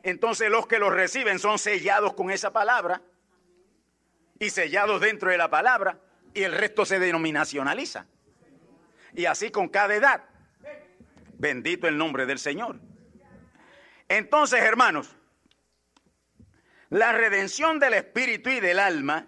Entonces 0.02 0.50
los 0.50 0.68
que 0.68 0.80
lo 0.80 0.90
reciben 0.90 1.40
son 1.40 1.60
sellados 1.60 2.14
con 2.14 2.32
esa 2.32 2.52
palabra 2.52 3.02
y 4.40 4.50
sellados 4.50 5.00
dentro 5.00 5.30
de 5.30 5.38
la 5.38 5.50
palabra 5.50 6.00
y 6.34 6.44
el 6.44 6.54
resto 6.54 6.86
se 6.86 7.00
denominacionaliza. 7.00 8.08
Y 9.14 9.26
así 9.26 9.52
con 9.52 9.70
cada 9.70 9.94
edad. 9.94 10.24
Bendito 11.44 11.90
el 11.90 11.98
nombre 11.98 12.26
del 12.26 12.40
Señor. 12.40 12.80
Entonces, 14.08 14.62
hermanos, 14.62 15.14
la 16.90 17.12
redención 17.12 17.80
del 17.80 17.96
espíritu 17.96 18.50
y 18.50 18.62
del 18.62 18.80
alma, 18.80 19.28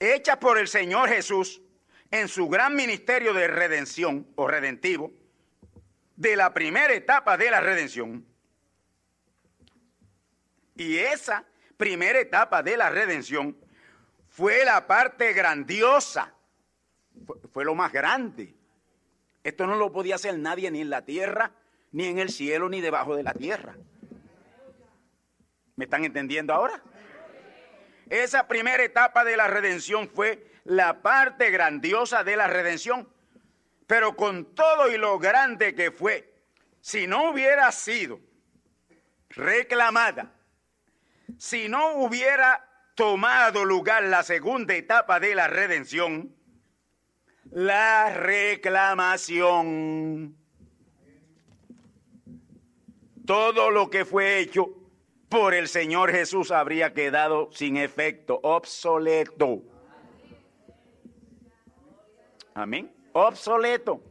hecha 0.00 0.40
por 0.40 0.58
el 0.58 0.66
Señor 0.66 1.08
Jesús, 1.08 1.62
en 2.10 2.26
su 2.26 2.48
gran 2.48 2.74
ministerio 2.74 3.32
de 3.32 3.46
redención 3.46 4.26
o 4.34 4.48
redentivo, 4.48 5.12
de 6.16 6.34
la 6.34 6.52
primera 6.52 6.92
etapa 6.92 7.36
de 7.36 7.52
la 7.52 7.60
redención. 7.60 8.26
Y 10.74 10.96
esa 10.96 11.44
primera 11.76 12.18
etapa 12.18 12.60
de 12.60 12.76
la 12.76 12.90
redención 12.90 13.56
fue 14.26 14.64
la 14.64 14.84
parte 14.84 15.32
grandiosa, 15.32 16.34
fue, 17.52 17.64
lo 17.64 17.76
más 17.76 17.92
grande. 17.92 18.63
Esto 19.44 19.66
no 19.66 19.76
lo 19.76 19.92
podía 19.92 20.14
hacer 20.14 20.38
nadie 20.38 20.70
ni 20.70 20.80
en 20.80 20.90
la 20.90 21.04
tierra, 21.04 21.52
ni 21.92 22.06
en 22.06 22.18
el 22.18 22.30
cielo, 22.30 22.70
ni 22.70 22.80
debajo 22.80 23.14
de 23.14 23.22
la 23.22 23.34
tierra. 23.34 23.76
¿Me 25.76 25.84
están 25.84 26.04
entendiendo 26.04 26.54
ahora? 26.54 26.82
Esa 28.08 28.48
primera 28.48 28.82
etapa 28.82 29.22
de 29.22 29.36
la 29.36 29.46
redención 29.46 30.08
fue 30.08 30.50
la 30.64 31.02
parte 31.02 31.50
grandiosa 31.50 32.24
de 32.24 32.36
la 32.36 32.46
redención. 32.46 33.08
Pero 33.86 34.16
con 34.16 34.54
todo 34.54 34.90
y 34.90 34.96
lo 34.96 35.18
grande 35.18 35.74
que 35.74 35.90
fue, 35.90 36.32
si 36.80 37.06
no 37.06 37.30
hubiera 37.30 37.70
sido 37.70 38.20
reclamada, 39.28 40.32
si 41.38 41.68
no 41.68 41.96
hubiera 41.96 42.66
tomado 42.94 43.64
lugar 43.66 44.04
la 44.04 44.22
segunda 44.22 44.74
etapa 44.74 45.20
de 45.20 45.34
la 45.34 45.48
redención, 45.48 46.33
la 47.50 48.10
reclamación, 48.10 50.36
todo 53.26 53.70
lo 53.70 53.90
que 53.90 54.04
fue 54.04 54.40
hecho 54.40 54.68
por 55.28 55.54
el 55.54 55.68
Señor 55.68 56.10
Jesús 56.10 56.50
habría 56.50 56.92
quedado 56.92 57.48
sin 57.52 57.76
efecto, 57.76 58.40
obsoleto. 58.42 59.62
Amén. 62.54 62.92
Obsoleto. 63.12 64.02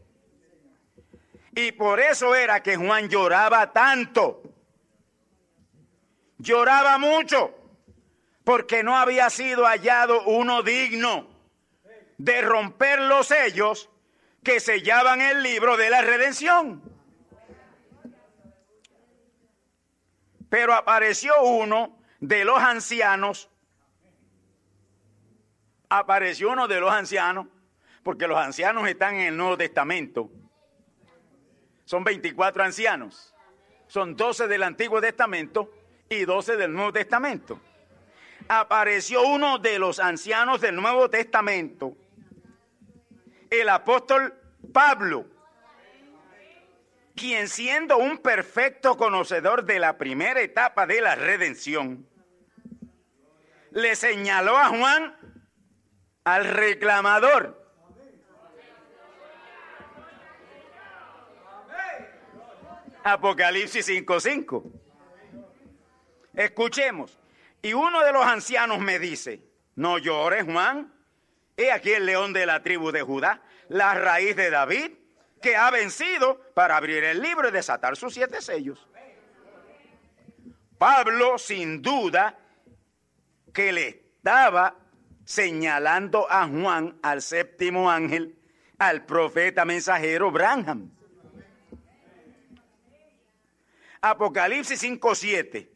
Y 1.56 1.72
por 1.74 2.00
eso 2.00 2.34
era 2.36 2.64
que 2.64 2.76
Juan 2.76 3.10
lloraba 3.10 3.72
tanto. 3.72 4.42
Lloraba 6.40 6.98
mucho. 6.98 7.54
Porque 8.44 8.82
no 8.84 8.98
había 8.98 9.30
sido 9.30 9.66
hallado 9.66 10.24
uno 10.26 10.64
digno 10.64 11.33
de 12.18 12.42
romper 12.42 13.00
los 13.00 13.28
sellos 13.28 13.90
que 14.44 14.60
sellaban 14.60 15.22
el 15.22 15.42
libro 15.42 15.78
de 15.78 15.90
la 15.90 16.02
redención. 16.02 16.82
Pero 20.50 20.74
apareció 20.74 21.42
uno 21.42 21.98
de 22.20 22.46
los 22.46 22.60
ancianos. 22.60 23.50
Apareció 25.90 26.52
uno 26.52 26.68
de 26.68 26.80
los 26.80 26.92
ancianos 26.92 27.48
porque 28.04 28.28
los 28.28 28.38
ancianos 28.38 28.88
están 28.88 29.16
en 29.16 29.28
el 29.28 29.38
Nuevo 29.38 29.58
Testamento. 29.58 30.30
Son 31.86 32.04
24 32.04 32.64
ancianos. 32.64 33.34
Son 33.88 34.16
12 34.16 34.48
del 34.48 34.64
Antiguo 34.64 35.02
Testamento 35.02 35.72
y 36.10 36.26
12 36.26 36.58
del 36.58 36.74
Nuevo 36.74 36.94
Testamento. 36.94 37.60
Apareció 38.48 39.26
uno 39.26 39.58
de 39.58 39.80
los 39.80 40.00
ancianos 40.00 40.62
del 40.62 40.76
Nuevo 40.76 41.10
Testamento, 41.10 41.96
el 43.62 43.70
apóstol 43.70 44.34
Pablo, 44.72 45.26
quien 47.16 47.48
siendo 47.48 47.98
un 47.98 48.18
perfecto 48.18 48.98
conocedor 48.98 49.66
de 49.66 49.80
la 49.80 49.98
primera 49.98 50.42
etapa 50.42 50.86
de 50.88 51.02
la 51.02 51.16
redención, 51.16 52.08
le 53.72 53.96
señaló 53.96 54.58
a 54.58 54.70
Juan 54.70 55.16
al 56.24 56.46
reclamador 56.46 57.64
Apocalipsis 63.04 63.86
5:5. 63.86 64.64
Escuchemos. 66.34 67.20
Y 67.62 67.74
uno 67.74 68.04
de 68.04 68.12
los 68.12 68.26
ancianos 68.26 68.80
me 68.80 69.00
dice, 69.00 69.42
no 69.76 69.98
llores, 69.98 70.46
Juan. 70.46 70.94
He 71.56 71.72
aquí 71.72 71.92
el 71.92 72.06
león 72.06 72.34
de 72.34 72.46
la 72.46 72.64
tribu 72.64 72.92
de 72.92 73.02
Judá, 73.02 73.42
la 73.70 73.94
raíz 73.94 74.36
de 74.36 74.50
David, 74.50 74.92
que 75.42 75.56
ha 75.56 75.70
vencido 75.72 76.40
para 76.54 76.78
abrir 76.78 77.04
el 77.04 77.22
libro 77.22 77.50
y 77.50 77.52
desatar 77.52 77.96
sus 77.96 78.14
siete 78.14 78.42
sellos. 78.42 78.88
Pablo, 80.78 81.38
sin 81.38 81.82
duda, 81.82 82.38
que 83.54 83.72
le 83.72 83.88
estaba 83.88 84.76
señalando 85.26 86.30
a 86.30 86.48
Juan, 86.48 86.98
al 87.04 87.22
séptimo 87.22 87.90
ángel, 87.90 88.38
al 88.80 89.06
profeta 89.06 89.64
mensajero 89.64 90.32
Branham. 90.32 90.92
Apocalipsis 94.02 94.82
5:7. 94.82 95.70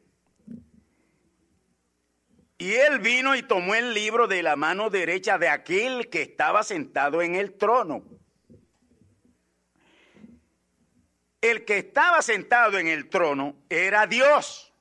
Y 2.58 2.74
él 2.74 3.00
vino 3.00 3.36
y 3.36 3.44
tomó 3.44 3.76
el 3.76 3.94
libro 3.94 4.28
de 4.28 4.42
la 4.42 4.56
mano 4.56 4.90
derecha 4.90 5.38
de 5.38 5.50
aquel 5.50 6.10
que 6.10 6.24
estaba 6.24 6.64
sentado 6.64 7.22
en 7.22 7.36
el 7.36 7.54
trono. 7.54 8.04
El 11.40 11.66
que 11.66 11.78
estaba 11.78 12.22
sentado 12.22 12.80
en 12.80 12.88
el 12.88 13.10
trono 13.10 13.56
era 13.70 14.08
Dios. 14.08 14.74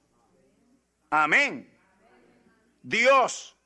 Amén. 1.10 1.70
Dios. 2.82 3.56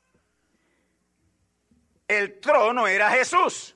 El 2.07 2.39
trono 2.41 2.87
era 2.87 3.11
Jesús. 3.11 3.75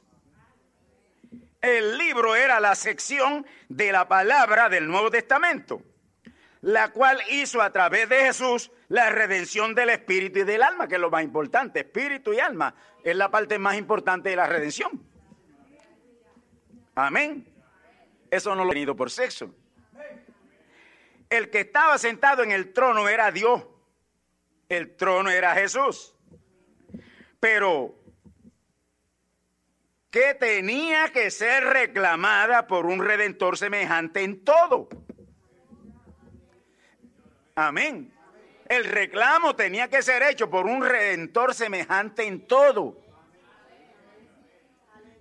El 1.61 1.97
libro 1.97 2.35
era 2.35 2.59
la 2.59 2.75
sección 2.75 3.47
de 3.69 3.91
la 3.91 4.07
palabra 4.07 4.69
del 4.69 4.85
Nuevo 4.87 5.09
Testamento, 5.09 5.81
la 6.65 6.91
cual 6.91 7.21
hizo 7.29 7.61
a 7.61 7.71
través 7.71 8.09
de 8.09 8.21
Jesús 8.21 8.71
la 8.87 9.11
redención 9.11 9.75
del 9.75 9.91
espíritu 9.91 10.39
y 10.39 10.43
del 10.45 10.63
alma, 10.63 10.87
que 10.87 10.95
es 10.95 11.01
lo 11.01 11.11
más 11.11 11.23
importante. 11.23 11.81
Espíritu 11.81 12.33
y 12.33 12.39
alma 12.39 12.73
es 13.03 13.15
la 13.15 13.29
parte 13.29 13.59
más 13.59 13.77
importante 13.77 14.29
de 14.29 14.35
la 14.35 14.47
redención. 14.47 14.99
Amén. 16.95 17.47
Eso 18.31 18.55
no 18.55 18.63
lo 18.63 18.71
ha 18.71 18.73
venido 18.73 18.95
por 18.95 19.11
sexo. 19.11 19.53
El 21.29 21.51
que 21.51 21.59
estaba 21.59 21.99
sentado 21.99 22.41
en 22.41 22.51
el 22.51 22.73
trono 22.73 23.07
era 23.07 23.31
Dios. 23.31 23.63
El 24.67 24.95
trono 24.95 25.29
era 25.29 25.53
Jesús. 25.53 26.15
Pero 27.39 27.95
que 30.09 30.33
tenía 30.33 31.11
que 31.11 31.29
ser 31.29 31.63
reclamada 31.63 32.65
por 32.65 32.87
un 32.87 33.05
redentor 33.05 33.55
semejante 33.55 34.23
en 34.23 34.43
todo. 34.43 34.89
Amén. 37.55 38.13
El 38.67 38.83
reclamo 38.83 39.55
tenía 39.55 39.87
que 39.87 40.01
ser 40.01 40.21
hecho 40.23 40.49
por 40.49 40.65
un 40.65 40.83
redentor 40.83 41.53
semejante 41.53 42.25
en 42.25 42.45
todo. 42.45 43.01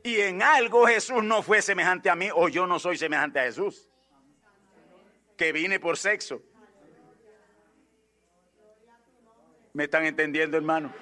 Y 0.02 0.20
en 0.20 0.42
algo 0.42 0.86
Jesús 0.86 1.22
no 1.22 1.42
fue 1.42 1.62
semejante 1.62 2.10
a 2.10 2.16
mí 2.16 2.28
o 2.34 2.48
yo 2.48 2.66
no 2.66 2.78
soy 2.78 2.98
semejante 2.98 3.38
a 3.38 3.44
Jesús. 3.44 3.88
Que 5.36 5.52
vine 5.52 5.78
por 5.78 5.96
sexo. 5.96 6.42
¿Me 9.72 9.84
están 9.84 10.04
entendiendo, 10.04 10.56
hermano? 10.56 10.92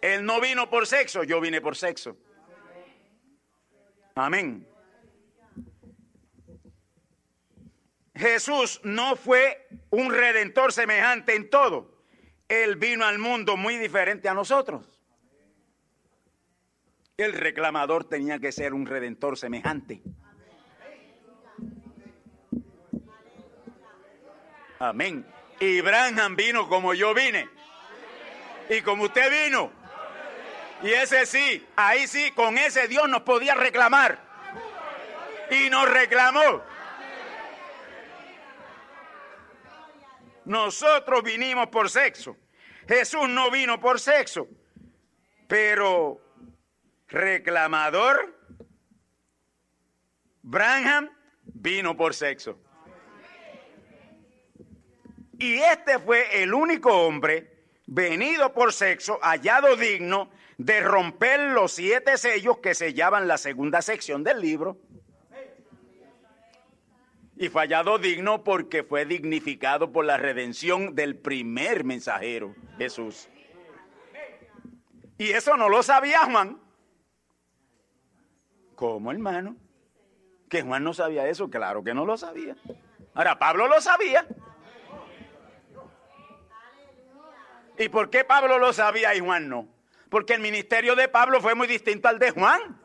Él 0.00 0.24
no 0.24 0.40
vino 0.40 0.68
por 0.70 0.86
sexo, 0.86 1.24
yo 1.24 1.40
vine 1.40 1.60
por 1.60 1.76
sexo. 1.76 2.16
Amén. 4.14 4.66
Jesús 8.20 8.82
no 8.84 9.16
fue 9.16 9.66
un 9.88 10.12
redentor 10.12 10.74
semejante 10.74 11.34
en 11.34 11.48
todo. 11.48 11.90
Él 12.48 12.76
vino 12.76 13.06
al 13.06 13.18
mundo 13.18 13.56
muy 13.56 13.78
diferente 13.78 14.28
a 14.28 14.34
nosotros. 14.34 14.86
El 17.16 17.32
reclamador 17.32 18.04
tenía 18.04 18.38
que 18.38 18.52
ser 18.52 18.74
un 18.74 18.84
redentor 18.84 19.38
semejante. 19.38 20.02
Amén. 24.78 25.26
Y 25.58 25.80
Branham 25.80 26.36
vino 26.36 26.68
como 26.68 26.92
yo 26.92 27.14
vine. 27.14 27.48
Y 28.68 28.82
como 28.82 29.04
usted 29.04 29.46
vino. 29.46 29.72
Y 30.82 30.90
ese 30.90 31.24
sí, 31.24 31.66
ahí 31.74 32.06
sí, 32.06 32.32
con 32.32 32.58
ese 32.58 32.86
Dios 32.86 33.08
nos 33.08 33.22
podía 33.22 33.54
reclamar. 33.54 34.18
Y 35.50 35.70
nos 35.70 35.90
reclamó. 35.90 36.62
Nosotros 40.44 41.22
vinimos 41.22 41.68
por 41.68 41.90
sexo. 41.90 42.36
Jesús 42.88 43.28
no 43.28 43.50
vino 43.50 43.80
por 43.80 44.00
sexo. 44.00 44.48
Pero 45.46 46.20
reclamador, 47.08 48.36
Branham 50.42 51.10
vino 51.44 51.96
por 51.96 52.14
sexo. 52.14 52.58
Y 55.38 55.54
este 55.54 55.98
fue 55.98 56.42
el 56.42 56.52
único 56.52 56.92
hombre 57.06 57.64
venido 57.86 58.52
por 58.52 58.72
sexo, 58.72 59.18
hallado 59.22 59.74
digno 59.74 60.30
de 60.58 60.80
romper 60.80 61.40
los 61.40 61.72
siete 61.72 62.18
sellos 62.18 62.58
que 62.58 62.74
sellaban 62.74 63.26
la 63.26 63.38
segunda 63.38 63.80
sección 63.80 64.22
del 64.22 64.40
libro. 64.40 64.78
Y 67.40 67.48
fallado 67.48 67.98
digno 67.98 68.44
porque 68.44 68.82
fue 68.82 69.06
dignificado 69.06 69.92
por 69.92 70.04
la 70.04 70.18
redención 70.18 70.94
del 70.94 71.16
primer 71.16 71.84
mensajero, 71.84 72.54
Jesús. 72.76 73.30
Y 75.16 75.30
eso 75.30 75.56
no 75.56 75.70
lo 75.70 75.82
sabía 75.82 76.18
Juan. 76.26 76.60
¿Cómo, 78.74 79.10
hermano? 79.10 79.56
Que 80.50 80.60
Juan 80.60 80.84
no 80.84 80.92
sabía 80.92 81.28
eso, 81.28 81.48
claro 81.48 81.82
que 81.82 81.94
no 81.94 82.04
lo 82.04 82.18
sabía. 82.18 82.56
Ahora, 83.14 83.38
Pablo 83.38 83.68
lo 83.68 83.80
sabía. 83.80 84.26
¿Y 87.78 87.88
por 87.88 88.10
qué 88.10 88.22
Pablo 88.22 88.58
lo 88.58 88.74
sabía 88.74 89.14
y 89.14 89.20
Juan 89.20 89.48
no? 89.48 89.66
Porque 90.10 90.34
el 90.34 90.42
ministerio 90.42 90.94
de 90.94 91.08
Pablo 91.08 91.40
fue 91.40 91.54
muy 91.54 91.66
distinto 91.66 92.06
al 92.06 92.18
de 92.18 92.32
Juan. 92.32 92.79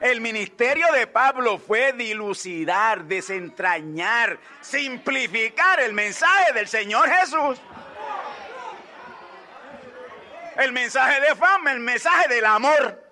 El 0.00 0.20
ministerio 0.20 0.86
de 0.92 1.06
Pablo 1.08 1.58
fue 1.58 1.92
dilucidar, 1.92 3.04
desentrañar, 3.04 4.38
simplificar 4.60 5.80
el 5.80 5.92
mensaje 5.92 6.52
del 6.52 6.68
Señor 6.68 7.08
Jesús. 7.08 7.60
El 10.56 10.72
mensaje 10.72 11.20
de 11.20 11.34
fama, 11.34 11.72
el 11.72 11.80
mensaje 11.80 12.28
del 12.28 12.44
amor. 12.44 13.02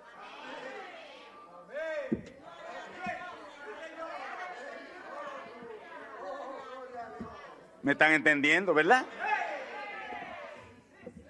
¿Me 7.83 7.92
están 7.92 8.12
entendiendo, 8.12 8.75
verdad? 8.75 9.07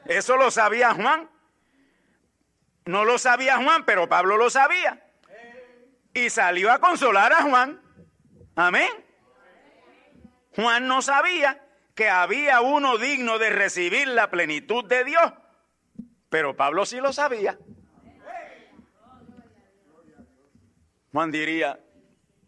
Eso 0.06 0.36
lo 0.36 0.50
sabía 0.50 0.94
Juan. 0.94 1.28
No 2.84 3.04
lo 3.04 3.18
sabía 3.18 3.56
Juan, 3.56 3.84
pero 3.84 4.08
Pablo 4.08 4.36
lo 4.36 4.48
sabía. 4.48 5.05
Y 6.16 6.30
salió 6.30 6.72
a 6.72 6.78
consolar 6.78 7.30
a 7.30 7.42
Juan. 7.42 7.78
Amén. 8.54 8.88
Juan 10.54 10.88
no 10.88 11.02
sabía 11.02 11.62
que 11.94 12.08
había 12.08 12.62
uno 12.62 12.96
digno 12.96 13.38
de 13.38 13.50
recibir 13.50 14.08
la 14.08 14.30
plenitud 14.30 14.82
de 14.86 15.04
Dios. 15.04 15.34
Pero 16.30 16.56
Pablo 16.56 16.86
sí 16.86 16.96
lo 17.02 17.12
sabía. 17.12 17.58
Juan 21.12 21.30
diría, 21.30 21.84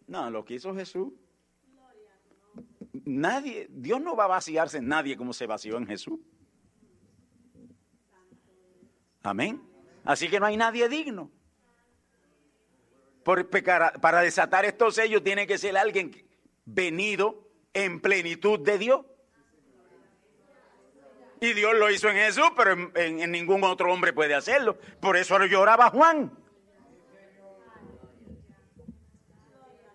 no, 0.06 0.30
lo 0.30 0.46
que 0.46 0.54
hizo 0.54 0.74
Jesús. 0.74 1.12
Nadie, 3.04 3.66
Dios 3.68 4.00
no 4.00 4.16
va 4.16 4.24
a 4.24 4.28
vaciarse 4.28 4.78
en 4.78 4.88
nadie 4.88 5.14
como 5.14 5.34
se 5.34 5.46
vació 5.46 5.76
en 5.76 5.86
Jesús. 5.86 6.18
Amén. 9.22 9.62
Así 10.04 10.30
que 10.30 10.40
no 10.40 10.46
hay 10.46 10.56
nadie 10.56 10.88
digno. 10.88 11.30
Para 14.00 14.20
desatar 14.20 14.64
estos 14.64 14.94
sellos 14.94 15.22
tiene 15.22 15.46
que 15.46 15.58
ser 15.58 15.76
alguien 15.76 16.26
venido 16.64 17.48
en 17.74 18.00
plenitud 18.00 18.60
de 18.60 18.78
Dios. 18.78 19.06
Y 21.40 21.52
Dios 21.52 21.74
lo 21.74 21.90
hizo 21.90 22.08
en 22.08 22.16
Jesús, 22.16 22.50
pero 22.56 22.72
en, 22.72 23.20
en 23.20 23.30
ningún 23.30 23.62
otro 23.64 23.92
hombre 23.92 24.12
puede 24.12 24.34
hacerlo. 24.34 24.78
Por 25.00 25.16
eso 25.16 25.38
lloraba 25.44 25.90
Juan. 25.90 26.32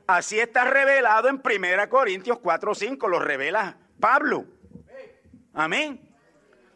Así 0.07 0.39
está 0.39 0.65
revelado 0.65 1.27
en 1.27 1.41
1 1.43 1.89
Corintios 1.89 2.39
4, 2.39 2.75
5, 2.75 3.07
lo 3.07 3.19
revela 3.19 3.77
Pablo. 3.99 4.45
Amén. 5.53 6.15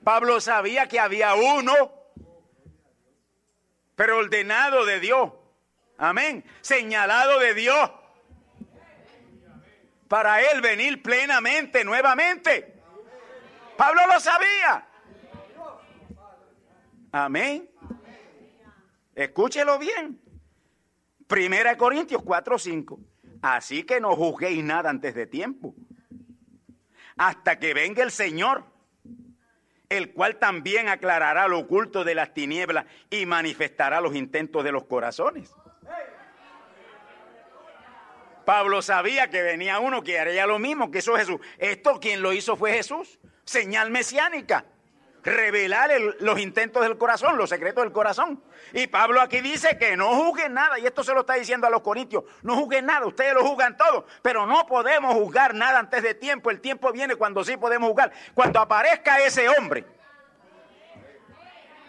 Pablo 0.04 0.40
sabía 0.42 0.88
que 0.88 1.00
había 1.00 1.34
uno 1.36 1.98
pero 3.98 4.20
ordenado 4.20 4.86
de 4.86 5.00
Dios. 5.00 5.32
Amén. 5.98 6.44
Señalado 6.62 7.40
de 7.40 7.54
Dios. 7.54 7.92
para 10.08 10.42
él 10.42 10.62
venir 10.62 11.02
plenamente 11.04 11.84
nuevamente. 11.84 12.82
Pablo 13.76 14.02
lo 14.08 14.20
sabía. 14.20 14.88
Amén. 17.12 17.70
Escúchelo 19.14 19.78
bien. 19.80 20.22
Primera 21.28 21.72
de 21.72 21.78
Corintios 21.78 22.22
4, 22.24 22.58
5. 22.58 23.00
Así 23.42 23.84
que 23.84 24.00
no 24.00 24.16
juzguéis 24.16 24.64
nada 24.64 24.90
antes 24.90 25.14
de 25.14 25.28
tiempo. 25.28 25.76
Hasta 27.18 27.60
que 27.60 27.74
venga 27.74 28.04
el 28.04 28.12
Señor, 28.12 28.64
el 29.90 30.14
cual 30.14 30.38
también 30.38 30.88
aclarará 30.88 31.48
lo 31.48 31.60
oculto 31.60 32.04
de 32.04 32.16
las 32.16 32.34
tinieblas 32.34 32.86
y 33.10 33.26
manifestará 33.26 34.00
los 34.00 34.16
intentos 34.16 34.64
de 34.64 34.72
los 34.72 34.86
corazones. 34.86 35.54
Pablo 38.48 38.82
sabía 38.82 39.30
que 39.30 39.42
venía 39.42 39.78
uno 39.80 40.02
que 40.02 40.18
haría 40.18 40.48
lo 40.48 40.58
mismo 40.58 40.90
que 40.90 41.00
hizo 41.00 41.18
Jesús. 41.18 41.42
Esto 41.58 42.00
quien 42.00 42.22
lo 42.22 42.32
hizo 42.32 42.56
fue 42.56 42.72
Jesús. 42.72 43.20
Señal 43.44 43.92
mesiánica 43.92 44.64
revelar 45.22 45.92
los 46.22 46.40
intentos 46.40 46.82
del 46.84 46.98
corazón, 46.98 47.36
los 47.38 47.50
secretos 47.50 47.84
del 47.84 47.92
corazón. 47.92 48.42
Y 48.72 48.88
Pablo 48.88 49.20
aquí 49.20 49.42
dice 49.42 49.78
que 49.78 49.98
no 49.98 50.16
juzguen 50.16 50.54
nada, 50.54 50.80
y 50.80 50.86
esto 50.86 51.04
se 51.04 51.14
lo 51.14 51.20
está 51.20 51.34
diciendo 51.34 51.68
a 51.68 51.70
los 51.70 51.82
corintios, 51.82 52.24
no 52.42 52.56
juzguen 52.56 52.86
nada, 52.86 53.06
ustedes 53.06 53.34
lo 53.34 53.46
juzgan 53.46 53.76
todo, 53.76 54.06
pero 54.22 54.46
no 54.46 54.66
podemos 54.66 55.14
juzgar 55.16 55.54
nada 55.54 55.80
antes 55.80 56.02
de 56.02 56.14
tiempo, 56.14 56.50
el 56.50 56.62
tiempo 56.62 56.94
viene 56.94 57.18
cuando 57.18 57.44
sí 57.44 57.58
podemos 57.58 57.90
juzgar, 57.90 58.14
cuando 58.34 58.62
aparezca 58.62 59.20
ese 59.20 59.50
hombre, 59.50 59.84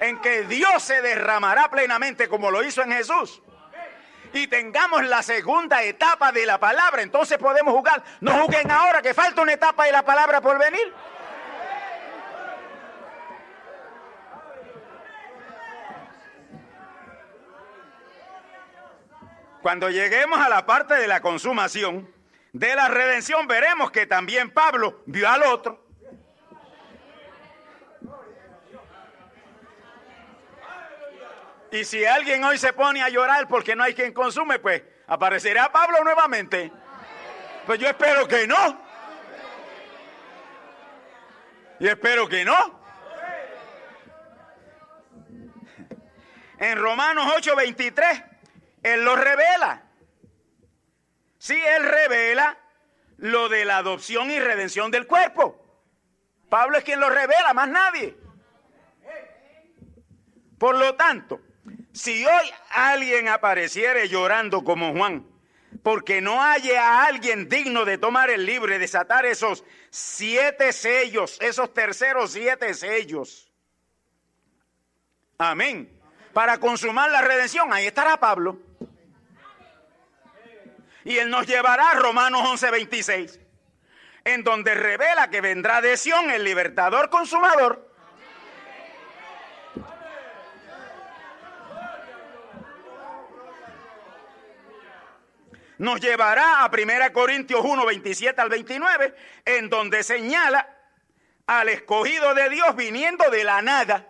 en 0.01 0.21
que 0.21 0.42
Dios 0.42 0.83
se 0.83 1.03
derramará 1.03 1.71
plenamente 1.71 2.29
como 2.29 2.51
lo 2.51 2.64
hizo 2.64 2.83
en 2.83 2.90
Jesús. 2.90 3.42
Y 4.33 4.47
tengamos 4.47 5.05
la 5.07 5.23
segunda 5.23 5.83
etapa 5.83 6.33
de 6.33 6.47
la 6.47 6.59
palabra, 6.59 7.03
entonces 7.03 7.38
podemos 7.38 7.75
jugar. 7.75 8.03
No 8.21 8.33
juzguen 8.43 8.71
ahora 8.71 9.03
que 9.03 9.14
falta 9.14 9.43
una 9.43 9.53
etapa 9.53 9.85
de 9.85 9.93
la 9.93 10.03
palabra 10.03 10.41
por 10.41 10.59
venir. 10.59 10.93
Cuando 19.62 19.91
lleguemos 19.91 20.38
a 20.38 20.49
la 20.49 20.67
parte 20.67 20.95
de 20.95 21.09
la 21.09 21.21
consumación 21.21 22.09
de 22.53 22.75
la 22.75 22.88
redención, 22.88 23.47
veremos 23.47 23.91
que 23.91 24.07
también 24.07 24.51
Pablo 24.51 25.03
vio 25.07 25.29
al 25.29 25.43
otro. 25.43 25.88
Y 31.70 31.85
si 31.85 32.04
alguien 32.04 32.42
hoy 32.44 32.59
se 32.59 32.72
pone 32.72 33.02
a 33.02 33.09
llorar 33.09 33.46
porque 33.48 33.76
no 33.76 33.85
hay 33.85 33.94
quien 33.94 34.12
consume, 34.12 34.59
pues 34.59 34.83
aparecerá 35.07 35.70
Pablo 35.70 36.02
nuevamente. 36.02 36.72
Pues 37.66 37.78
yo 37.78 37.88
espero 37.88 38.26
que 38.26 38.46
no. 38.46 38.88
Y 41.81 41.88
espero 41.88 42.28
que 42.28 42.44
no. 42.44 42.78
En 46.59 46.78
Romanos 46.78 47.26
8:23 47.37 48.28
él 48.83 49.04
lo 49.04 49.16
revela. 49.16 49.85
Sí, 51.38 51.54
Él 51.54 51.85
revela 51.85 52.59
lo 53.18 53.48
de 53.48 53.64
la 53.64 53.78
adopción 53.78 54.31
y 54.31 54.38
redención 54.38 54.90
del 54.90 55.07
cuerpo. 55.07 55.64
Pablo 56.48 56.78
es 56.78 56.85
quien 56.85 57.00
lo 57.00 57.09
revela, 57.09 57.52
más 57.54 57.68
nadie. 57.68 58.16
Por 60.59 60.76
lo 60.76 60.94
tanto, 60.96 61.40
si 61.99 62.25
hoy 62.25 62.51
alguien 62.71 63.29
apareciere 63.29 64.09
llorando 64.09 64.63
como 64.63 64.93
Juan, 64.93 65.27
porque 65.83 66.21
no 66.21 66.41
haya 66.43 66.83
a 66.83 67.07
alguien 67.07 67.49
digno 67.49 67.85
de 67.85 67.99
tomar 67.99 68.31
el 68.31 68.47
libro 68.47 68.73
y 68.75 68.79
desatar 68.79 69.27
esos 69.27 69.65
siete 69.91 70.73
sellos, 70.73 71.39
esos 71.41 71.75
terceros 71.75 72.33
siete 72.33 72.73
sellos. 72.75 73.51
Amén. 75.39 75.93
Para 76.33 76.59
consumar 76.59 77.11
la 77.11 77.21
redención, 77.21 77.73
ahí 77.73 77.87
estará 77.87 78.17
Pablo. 78.19 78.61
Y 81.05 81.19
Él 81.19 81.31
nos 81.31 81.47
llevará 81.47 81.91
a 81.91 81.95
Romanos 81.95 82.43
11:26, 82.43 83.41
en 84.25 84.45
donde 84.45 84.75
revela 84.75 85.31
que 85.31 85.41
vendrá 85.41 85.81
de 85.81 85.97
Sion 85.97 86.31
el 86.31 86.45
libertador 86.45 87.11
consumador. 87.11 87.88
Nos 95.79 96.01
llevará 96.01 96.64
a 96.64 96.71
1 96.71 97.12
Corintios 97.12 97.61
1, 97.64 97.87
27 97.87 98.41
al 98.41 98.49
29, 98.49 99.14
en 99.45 99.71
donde 99.71 100.03
señala 100.03 100.77
al 101.47 101.69
escogido 101.69 102.35
de 102.35 102.49
Dios 102.51 102.77
viniendo 102.77 103.31
de 103.31 103.45
la 103.45 103.62
nada 103.62 104.07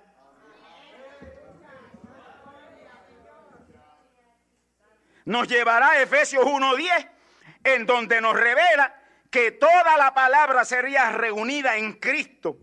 nos 5.28 5.46
llevará 5.46 5.90
a 5.90 6.00
Efesios 6.00 6.42
1.10, 6.42 7.11
en 7.64 7.85
donde 7.85 8.18
nos 8.18 8.35
revela 8.35 8.98
que 9.31 9.50
toda 9.50 9.98
la 9.98 10.14
palabra 10.14 10.64
sería 10.64 11.11
reunida 11.12 11.76
en 11.76 11.92
Cristo 11.94 12.57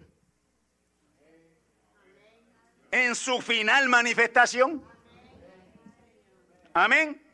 en 2.89 3.13
su 3.13 3.39
final 3.41 3.87
manifestación. 3.87 4.83
Amén. 6.73 7.24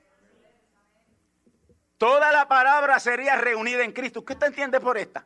Toda 2.02 2.32
la 2.32 2.48
palabra 2.48 3.00
sería 3.00 3.36
reunida 3.36 3.84
en 3.84 3.92
Cristo. 3.92 4.26
¿Qué 4.26 4.34
usted 4.34 4.48
entiende 4.48 4.80
por 4.80 4.98
esta? 4.98 5.24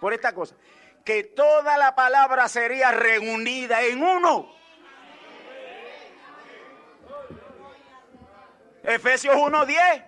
Por 0.00 0.14
esta 0.14 0.34
cosa. 0.34 0.56
Que 1.04 1.22
toda 1.22 1.76
la 1.76 1.94
palabra 1.94 2.48
sería 2.48 2.92
reunida 2.92 3.82
en 3.82 4.02
uno. 4.02 4.50
Efesios 8.84 9.36
1.10. 9.36 10.06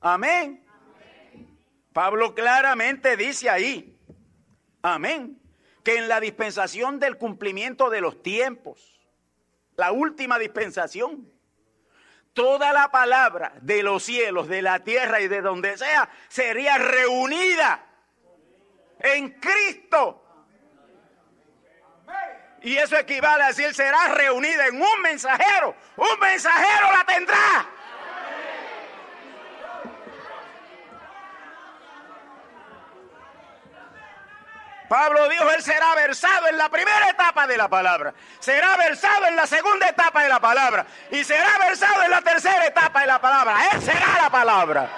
Amén. 0.00 0.66
Pablo 1.92 2.34
claramente 2.34 3.16
dice 3.16 3.48
ahí, 3.48 3.96
amén, 4.82 5.40
que 5.84 5.98
en 5.98 6.08
la 6.08 6.18
dispensación 6.18 6.98
del 6.98 7.16
cumplimiento 7.16 7.90
de 7.90 8.00
los 8.00 8.20
tiempos, 8.24 9.00
la 9.76 9.92
última 9.92 10.36
dispensación, 10.40 11.35
toda 12.36 12.72
la 12.74 12.90
palabra 12.90 13.54
de 13.62 13.82
los 13.82 14.04
cielos, 14.04 14.46
de 14.46 14.60
la 14.60 14.80
tierra 14.80 15.20
y 15.20 15.26
de 15.26 15.40
donde 15.40 15.76
sea, 15.78 16.08
sería 16.28 16.76
reunida 16.76 17.82
en 19.00 19.30
Cristo. 19.40 20.22
Y 22.60 22.76
eso 22.76 22.96
equivale 22.96 23.44
a 23.44 23.46
decir, 23.48 23.74
será 23.74 24.08
reunida 24.08 24.66
en 24.66 24.80
un 24.80 25.00
mensajero. 25.02 25.74
Un 25.96 26.20
mensajero 26.20 26.92
la 26.92 27.04
tendrá. 27.06 27.70
Pablo 34.88 35.28
dijo, 35.28 35.50
él 35.50 35.62
será 35.62 35.94
versado 35.94 36.48
en 36.48 36.58
la 36.58 36.68
primera 36.68 37.10
etapa 37.10 37.46
de 37.46 37.56
la 37.56 37.68
palabra, 37.68 38.14
será 38.38 38.76
versado 38.76 39.26
en 39.26 39.36
la 39.36 39.46
segunda 39.46 39.88
etapa 39.88 40.22
de 40.22 40.28
la 40.28 40.40
palabra 40.40 40.86
y 41.10 41.24
será 41.24 41.58
versado 41.58 42.02
en 42.04 42.10
la 42.10 42.22
tercera 42.22 42.66
etapa 42.66 43.00
de 43.00 43.06
la 43.06 43.20
palabra. 43.20 43.56
Él 43.72 43.82
será 43.82 44.22
la 44.22 44.30
palabra. 44.30 44.88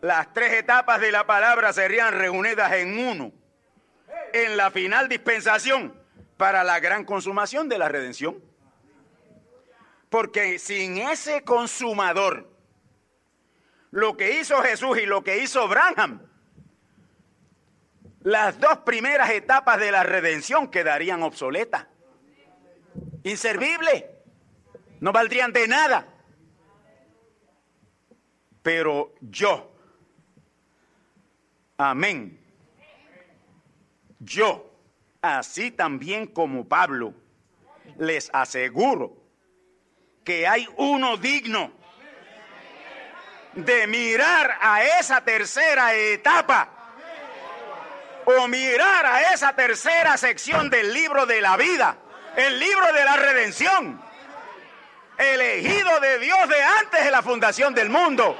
las 0.00 0.32
tres 0.32 0.52
etapas 0.52 1.00
de 1.00 1.12
la 1.12 1.26
palabra 1.26 1.72
serían 1.72 2.14
reunidas 2.14 2.72
en 2.72 2.98
uno, 2.98 3.32
en 4.32 4.56
la 4.56 4.70
final 4.70 5.08
dispensación 5.08 5.94
para 6.36 6.64
la 6.64 6.80
gran 6.80 7.04
consumación 7.04 7.68
de 7.68 7.78
la 7.78 7.88
redención. 7.88 8.47
Porque 10.10 10.58
sin 10.58 10.98
ese 10.98 11.44
consumador, 11.44 12.50
lo 13.90 14.16
que 14.16 14.40
hizo 14.40 14.56
Jesús 14.62 14.98
y 14.98 15.06
lo 15.06 15.22
que 15.22 15.42
hizo 15.42 15.62
Abraham, 15.62 16.22
las 18.20 18.58
dos 18.58 18.78
primeras 18.78 19.30
etapas 19.30 19.78
de 19.78 19.92
la 19.92 20.02
redención 20.02 20.70
quedarían 20.70 21.22
obsoletas, 21.22 21.86
inservibles, 23.22 24.04
no 25.00 25.12
valdrían 25.12 25.52
de 25.52 25.68
nada. 25.68 26.06
Pero 28.62 29.14
yo, 29.20 29.78
Amén. 31.80 32.36
Yo, 34.18 34.68
así 35.22 35.70
también 35.70 36.26
como 36.26 36.66
Pablo, 36.66 37.14
les 37.96 38.30
aseguro 38.32 39.16
que 40.28 40.46
hay 40.46 40.68
uno 40.76 41.16
digno 41.16 41.72
de 43.54 43.86
mirar 43.86 44.58
a 44.60 44.84
esa 44.84 45.24
tercera 45.24 45.94
etapa. 45.94 46.68
o 48.26 48.46
mirar 48.46 49.06
a 49.06 49.32
esa 49.32 49.54
tercera 49.54 50.18
sección 50.18 50.68
del 50.68 50.92
libro 50.92 51.24
de 51.24 51.40
la 51.40 51.56
vida, 51.56 51.96
el 52.36 52.60
libro 52.60 52.92
de 52.92 53.02
la 53.02 53.16
redención, 53.16 54.02
elegido 55.16 55.98
de 55.98 56.18
Dios 56.18 56.46
de 56.46 56.62
antes 56.62 57.04
de 57.06 57.10
la 57.10 57.22
fundación 57.22 57.74
del 57.74 57.88
mundo. 57.88 58.38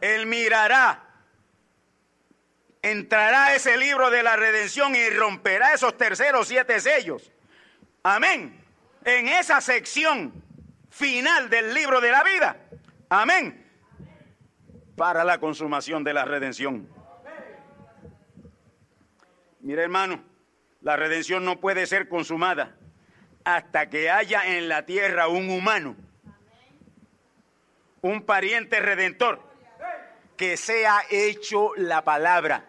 Él 0.00 0.24
mirará, 0.24 1.13
entrará 2.84 3.54
ese 3.54 3.78
libro 3.78 4.10
de 4.10 4.22
la 4.22 4.36
redención 4.36 4.94
y 4.94 5.08
romperá 5.08 5.72
esos 5.72 5.96
terceros 5.96 6.48
siete 6.48 6.80
sellos. 6.80 7.32
Amén. 8.02 8.62
En 9.06 9.26
esa 9.26 9.62
sección 9.62 10.44
final 10.90 11.48
del 11.48 11.72
libro 11.72 12.02
de 12.02 12.10
la 12.10 12.22
vida. 12.22 12.58
Amén. 13.08 13.66
Para 14.96 15.24
la 15.24 15.38
consumación 15.40 16.04
de 16.04 16.12
la 16.12 16.26
redención. 16.26 16.86
Mire 19.60 19.82
hermano, 19.82 20.22
la 20.82 20.96
redención 20.96 21.42
no 21.42 21.60
puede 21.60 21.86
ser 21.86 22.10
consumada 22.10 22.76
hasta 23.44 23.88
que 23.88 24.10
haya 24.10 24.58
en 24.58 24.68
la 24.68 24.84
tierra 24.84 25.28
un 25.28 25.48
humano, 25.48 25.96
un 28.02 28.26
pariente 28.26 28.78
redentor, 28.80 29.40
que 30.36 30.58
sea 30.58 31.02
hecho 31.08 31.70
la 31.76 32.04
palabra. 32.04 32.66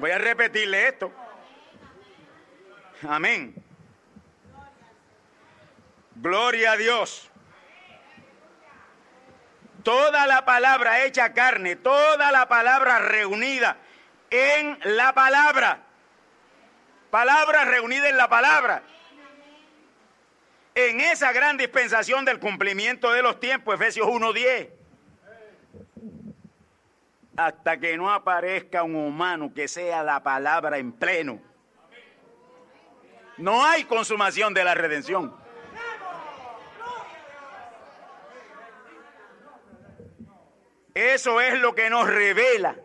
Voy 0.00 0.10
a 0.12 0.16
repetirle 0.16 0.88
esto. 0.88 1.12
Amén. 3.06 3.54
Gloria 6.14 6.72
a 6.72 6.76
Dios. 6.78 7.30
Toda 9.82 10.26
la 10.26 10.46
palabra 10.46 11.04
hecha 11.04 11.34
carne, 11.34 11.76
toda 11.76 12.32
la 12.32 12.48
palabra 12.48 12.98
reunida 12.98 13.76
en 14.30 14.78
la 14.84 15.12
palabra. 15.12 15.82
Palabra 17.10 17.66
reunida 17.66 18.08
en 18.08 18.16
la 18.16 18.30
palabra. 18.30 18.82
En 20.74 21.00
esa 21.02 21.30
gran 21.32 21.58
dispensación 21.58 22.24
del 22.24 22.40
cumplimiento 22.40 23.12
de 23.12 23.20
los 23.20 23.38
tiempos, 23.38 23.74
Efesios 23.74 24.06
1.10. 24.06 24.79
Hasta 27.40 27.80
que 27.80 27.96
no 27.96 28.12
aparezca 28.12 28.82
un 28.82 28.94
humano 28.94 29.54
que 29.54 29.66
sea 29.66 30.02
la 30.02 30.22
palabra 30.22 30.76
en 30.76 30.92
pleno. 30.92 31.40
No 33.38 33.64
hay 33.64 33.84
consumación 33.84 34.52
de 34.52 34.62
la 34.62 34.74
redención. 34.74 35.34
Eso 40.94 41.40
es 41.40 41.58
lo 41.60 41.74
que 41.74 41.88
nos 41.88 42.06
revela. 42.06 42.76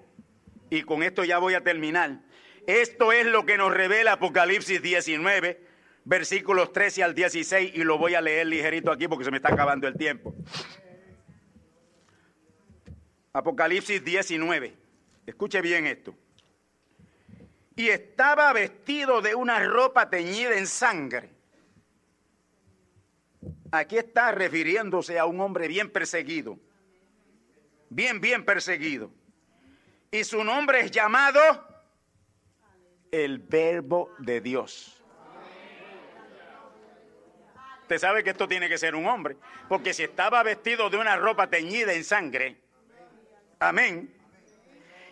Y 0.70 0.84
con 0.84 1.04
esto 1.04 1.26
ya 1.26 1.38
voy 1.38 1.56
a 1.56 1.62
terminar. 1.62 2.20
Esto 2.66 3.12
es 3.12 3.26
lo 3.26 3.46
que 3.46 3.58
nos 3.58 3.74
revela 3.74 4.14
Apocalipsis 4.14 4.82
19, 4.82 5.68
versículos 6.06 6.72
13 6.72 7.04
al 7.04 7.14
16, 7.14 7.74
y 7.76 7.84
lo 7.84 7.98
voy 7.98 8.16
a 8.16 8.22
leer 8.22 8.48
ligerito 8.48 8.90
aquí 8.90 9.10
porque 9.10 9.26
se 9.26 9.32
me 9.32 9.38
está 9.38 9.50
acabando 9.50 9.86
el 9.86 9.98
tiempo. 9.98 10.34
Apocalipsis 13.36 14.04
19. 14.04 14.74
Escuche 15.26 15.62
bien 15.62 15.86
esto. 15.88 16.16
Y 17.76 17.90
estaba 17.90 18.52
vestido 18.54 19.22
de 19.22 19.36
una 19.36 19.60
ropa 19.60 20.10
teñida 20.10 20.58
en 20.58 20.68
sangre. 20.68 21.30
Aquí 23.72 23.98
está 23.98 24.32
refiriéndose 24.32 25.20
a 25.20 25.26
un 25.26 25.42
hombre 25.42 25.68
bien 25.68 25.90
perseguido 25.90 26.58
bien, 27.90 28.20
bien 28.20 28.44
perseguido. 28.44 29.12
Y 30.12 30.24
su 30.24 30.44
nombre 30.44 30.82
es 30.82 30.92
llamado 30.92 31.40
el 33.12 33.40
verbo 33.40 34.12
de 34.20 34.42
Dios. 34.42 35.02
Usted 37.84 37.98
sabe 38.00 38.24
que 38.24 38.32
esto 38.32 38.48
tiene 38.48 38.68
que 38.68 38.78
ser 38.78 38.96
un 38.96 39.06
hombre, 39.06 39.38
porque 39.70 39.94
si 39.94 40.04
estaba 40.04 40.42
vestido 40.44 40.90
de 40.90 40.98
una 40.98 41.16
ropa 41.18 41.48
teñida 41.48 41.94
en 41.94 42.04
sangre, 42.04 42.65
amén, 43.60 44.14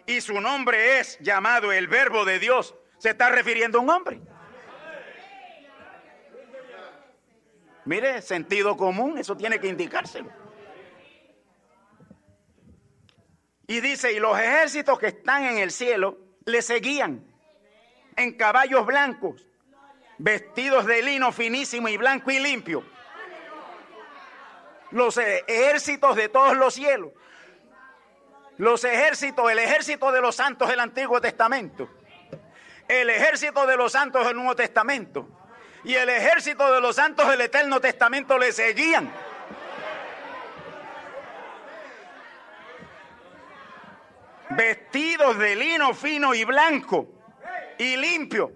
y 0.05 0.21
su 0.21 0.39
nombre 0.39 0.99
es 0.99 1.17
llamado 1.19 1.71
el 1.71 1.87
verbo 1.87 2.25
de 2.25 2.39
Dios, 2.39 2.75
se 2.97 3.11
está 3.11 3.29
refiriendo 3.29 3.79
a 3.79 3.81
un 3.81 3.89
hombre. 3.89 4.21
Mire, 7.85 8.21
sentido 8.21 8.77
común, 8.77 9.17
eso 9.17 9.35
tiene 9.35 9.59
que 9.59 9.67
indicárselo. 9.67 10.29
Y 13.67 13.81
dice, 13.81 14.13
y 14.13 14.19
los 14.19 14.37
ejércitos 14.37 14.99
que 14.99 15.07
están 15.07 15.43
en 15.45 15.57
el 15.57 15.71
cielo 15.71 16.17
le 16.45 16.61
seguían 16.61 17.25
en 18.15 18.37
caballos 18.37 18.85
blancos, 18.85 19.47
vestidos 20.17 20.85
de 20.85 21.01
lino 21.01 21.31
finísimo 21.31 21.87
y 21.89 21.97
blanco 21.97 22.31
y 22.31 22.39
limpio. 22.39 22.83
Los 24.91 25.17
ejércitos 25.17 26.15
de 26.15 26.29
todos 26.29 26.55
los 26.55 26.75
cielos. 26.75 27.11
Los 28.63 28.85
ejércitos, 28.85 29.51
el 29.51 29.59
ejército 29.59 30.09
de 30.13 30.21
los 30.21 30.37
santos 30.37 30.69
del 30.69 30.79
Antiguo 30.79 31.19
Testamento. 31.19 31.89
El 32.87 33.09
ejército 33.09 33.67
de 33.67 33.75
los 33.75 33.91
santos 33.91 34.25
del 34.25 34.37
Nuevo 34.37 34.55
Testamento. 34.55 35.27
Y 35.83 35.95
el 35.95 36.07
ejército 36.07 36.71
de 36.71 36.79
los 36.79 36.95
santos 36.95 37.27
del 37.27 37.41
Eterno 37.41 37.81
Testamento 37.81 38.37
le 38.37 38.53
seguían. 38.53 39.11
vestidos 44.49 45.39
de 45.39 45.55
lino 45.55 45.95
fino 45.95 46.33
y 46.33 46.45
blanco 46.45 47.09
y 47.77 47.97
limpio. 47.97 48.53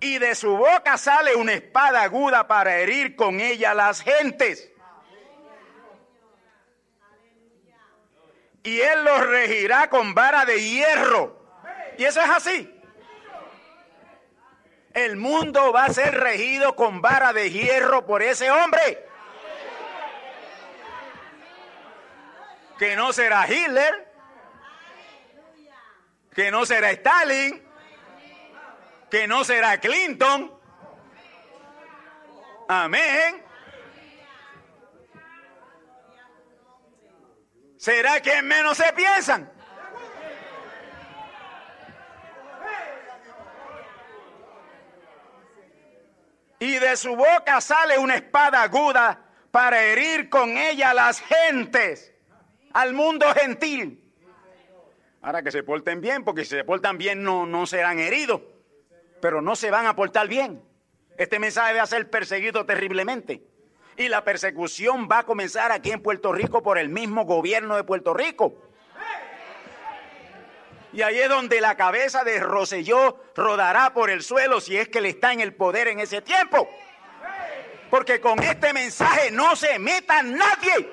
Y 0.00 0.18
de 0.18 0.34
su 0.34 0.56
boca 0.56 0.98
sale 0.98 1.36
una 1.36 1.52
espada 1.52 2.02
aguda 2.02 2.48
para 2.48 2.78
herir 2.78 3.14
con 3.14 3.38
ella 3.38 3.74
las 3.74 4.00
gentes. 4.00 4.73
Y 8.64 8.80
él 8.80 9.04
los 9.04 9.26
regirá 9.26 9.90
con 9.90 10.14
vara 10.14 10.46
de 10.46 10.60
hierro. 10.60 11.38
Y 11.98 12.04
eso 12.04 12.20
es 12.20 12.30
así. 12.30 12.70
El 14.94 15.16
mundo 15.16 15.70
va 15.72 15.84
a 15.84 15.92
ser 15.92 16.14
regido 16.14 16.74
con 16.74 17.02
vara 17.02 17.32
de 17.34 17.50
hierro 17.50 18.06
por 18.06 18.22
ese 18.22 18.50
hombre. 18.50 19.06
Que 22.78 22.96
no 22.96 23.12
será 23.12 23.46
Hitler, 23.46 24.12
que 26.34 26.50
no 26.50 26.64
será 26.64 26.90
Stalin, 26.90 27.62
que 29.10 29.26
no 29.26 29.44
será 29.44 29.78
Clinton. 29.78 30.58
Amén. 32.66 33.43
¿Será 37.84 38.18
que 38.22 38.40
menos 38.40 38.78
se 38.78 38.90
piensan? 38.94 39.52
Y 46.60 46.78
de 46.78 46.96
su 46.96 47.14
boca 47.14 47.60
sale 47.60 47.98
una 47.98 48.14
espada 48.14 48.62
aguda 48.62 49.26
para 49.50 49.84
herir 49.84 50.30
con 50.30 50.56
ella 50.56 50.92
a 50.92 50.94
las 50.94 51.20
gentes, 51.20 52.14
al 52.72 52.94
mundo 52.94 53.26
gentil. 53.34 54.02
Ahora 55.20 55.42
que 55.42 55.50
se 55.50 55.62
porten 55.62 56.00
bien, 56.00 56.24
porque 56.24 56.44
si 56.44 56.56
se 56.56 56.64
portan 56.64 56.96
bien 56.96 57.22
no, 57.22 57.44
no 57.44 57.66
serán 57.66 57.98
heridos, 57.98 58.40
pero 59.20 59.42
no 59.42 59.56
se 59.56 59.70
van 59.70 59.84
a 59.84 59.94
portar 59.94 60.26
bien. 60.26 60.64
Este 61.18 61.38
mensaje 61.38 61.74
va 61.74 61.82
a 61.82 61.86
ser 61.86 62.08
perseguido 62.08 62.64
terriblemente. 62.64 63.42
Y 63.96 64.08
la 64.08 64.24
persecución 64.24 65.08
va 65.10 65.20
a 65.20 65.22
comenzar 65.24 65.72
aquí 65.72 65.92
en 65.92 66.02
Puerto 66.02 66.32
Rico 66.32 66.62
por 66.62 66.78
el 66.78 66.88
mismo 66.88 67.24
gobierno 67.24 67.76
de 67.76 67.84
Puerto 67.84 68.14
Rico. 68.14 68.54
Y 70.92 71.02
ahí 71.02 71.18
es 71.18 71.28
donde 71.28 71.60
la 71.60 71.76
cabeza 71.76 72.22
de 72.22 72.38
Roselló 72.38 73.20
rodará 73.34 73.92
por 73.92 74.10
el 74.10 74.22
suelo 74.22 74.60
si 74.60 74.76
es 74.76 74.88
que 74.88 75.00
le 75.00 75.08
está 75.08 75.32
en 75.32 75.40
el 75.40 75.52
poder 75.52 75.88
en 75.88 75.98
ese 75.98 76.22
tiempo. 76.22 76.68
Porque 77.90 78.20
con 78.20 78.40
este 78.42 78.72
mensaje 78.72 79.30
no 79.32 79.56
se 79.56 79.78
meta 79.78 80.22
nadie. 80.22 80.92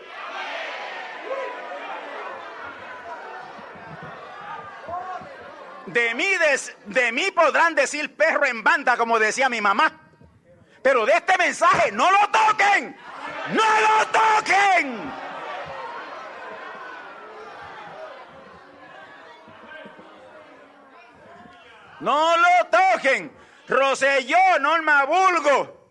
De 5.86 6.16
mí, 6.16 6.26
de, 6.86 7.12
mí 7.12 7.32
podrán 7.32 7.76
decir 7.76 8.16
perro 8.16 8.45
en 8.45 8.64
banda, 8.64 8.97
como 8.97 9.20
decía 9.20 9.49
mi 9.49 9.62
mamá. 9.62 10.01
Pero 10.82 11.05
de 11.05 11.13
este 11.13 11.38
mensaje, 11.38 11.91
no 11.91 12.09
lo 12.09 12.29
toquen. 12.29 12.97
No 13.53 13.63
lo 13.82 14.07
toquen. 14.07 15.11
No 21.99 22.36
lo 22.38 22.67
toquen. 22.69 23.41
Roselló, 23.67 24.59
Norma 24.59 25.05
Bulgo, 25.05 25.82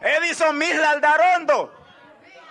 Edison 0.00 0.56
Misla 0.56 0.90
Aldarondo, 0.90 1.74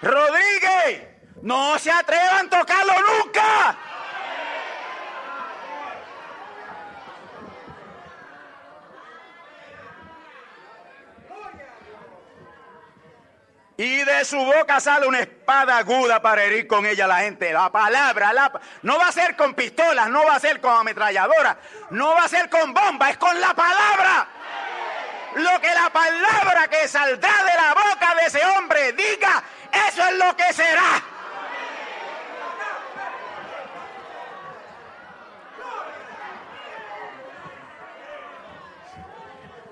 Rodríguez, 0.01 1.07
no 1.41 1.80
se 1.80 1.89
atrevan 1.89 2.47
a 2.47 2.49
tocarlo 2.49 2.93
nunca. 3.23 3.78
Y 13.80 14.03
de 14.03 14.25
su 14.25 14.38
boca 14.38 14.80
sale 14.80 15.05
una 15.05 15.19
espada 15.19 15.78
aguda 15.78 16.19
para 16.19 16.43
herir 16.43 16.65
con 16.65 16.84
ella 16.88 17.05
a 17.05 17.09
la 17.09 17.19
gente. 17.19 17.53
La 17.53 17.71
palabra, 17.71 18.34
la, 18.34 18.51
no 18.82 18.97
va 18.97 19.09
a 19.09 19.11
ser 19.11 19.36
con 19.36 19.53
pistolas, 19.53 20.09
no 20.09 20.25
va 20.25 20.34
a 20.34 20.39
ser 20.39 20.59
con 20.59 20.75
ametralladoras, 20.75 21.57
no 21.91 22.15
va 22.15 22.23
a 22.23 22.28
ser 22.28 22.49
con 22.49 22.73
bombas, 22.73 23.11
es 23.11 23.17
con 23.17 23.39
la 23.39 23.53
palabra. 23.53 24.28
Lo 25.36 25.61
que 25.61 25.71
la 25.75 25.91
palabra 25.91 26.67
que 26.67 26.88
saldrá 26.88 27.43
de 27.43 27.53
la 27.53 27.75
boca 27.75 28.15
de 28.15 28.25
ese 28.25 28.43
hombre 28.43 28.93
diga, 28.93 29.43
eso 29.88 30.03
es 30.07 30.17
lo 30.17 30.36
que 30.36 30.53
será. 30.53 31.03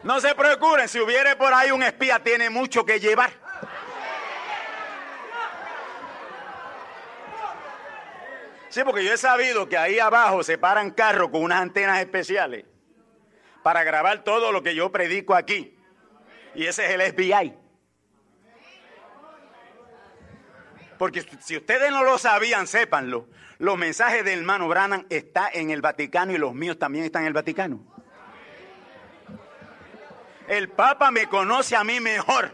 No 0.03 0.21
se 0.21 0.35
preocupen, 0.35 0.87
si 0.87 0.99
hubiere 0.99 1.35
por 1.35 1.51
ahí 1.51 1.71
un 1.71 1.81
espía, 1.81 2.19
tiene 2.19 2.51
mucho 2.51 2.85
que 2.85 2.99
llevar. 2.99 3.44
Sí, 8.75 8.81
porque 8.83 9.05
yo 9.05 9.13
he 9.13 9.17
sabido 9.17 9.69
que 9.69 9.77
ahí 9.77 9.99
abajo 9.99 10.43
se 10.43 10.57
paran 10.57 10.91
carros 10.91 11.29
con 11.29 11.41
unas 11.43 11.61
antenas 11.61 11.97
especiales 12.01 12.65
para 13.63 13.85
grabar 13.85 14.25
todo 14.25 14.51
lo 14.51 14.63
que 14.63 14.75
yo 14.75 14.91
predico 14.91 15.33
aquí. 15.33 15.79
Y 16.55 16.65
ese 16.65 16.83
es 16.83 16.91
el 16.91 17.13
FBI. 17.13 17.53
Porque 20.97 21.25
si 21.39 21.55
ustedes 21.55 21.89
no 21.89 22.03
lo 22.03 22.17
sabían, 22.17 22.67
sépanlo. 22.67 23.29
Los 23.59 23.77
mensajes 23.77 24.25
del 24.25 24.39
hermano 24.39 24.67
Branham 24.67 25.05
están 25.09 25.51
en 25.53 25.69
el 25.69 25.79
Vaticano 25.79 26.33
y 26.33 26.37
los 26.37 26.53
míos 26.53 26.77
también 26.77 27.05
están 27.05 27.21
en 27.21 27.27
el 27.27 27.33
Vaticano. 27.33 27.79
El 30.49 30.67
Papa 30.67 31.11
me 31.11 31.29
conoce 31.29 31.77
a 31.77 31.85
mí 31.85 32.01
mejor 32.01 32.53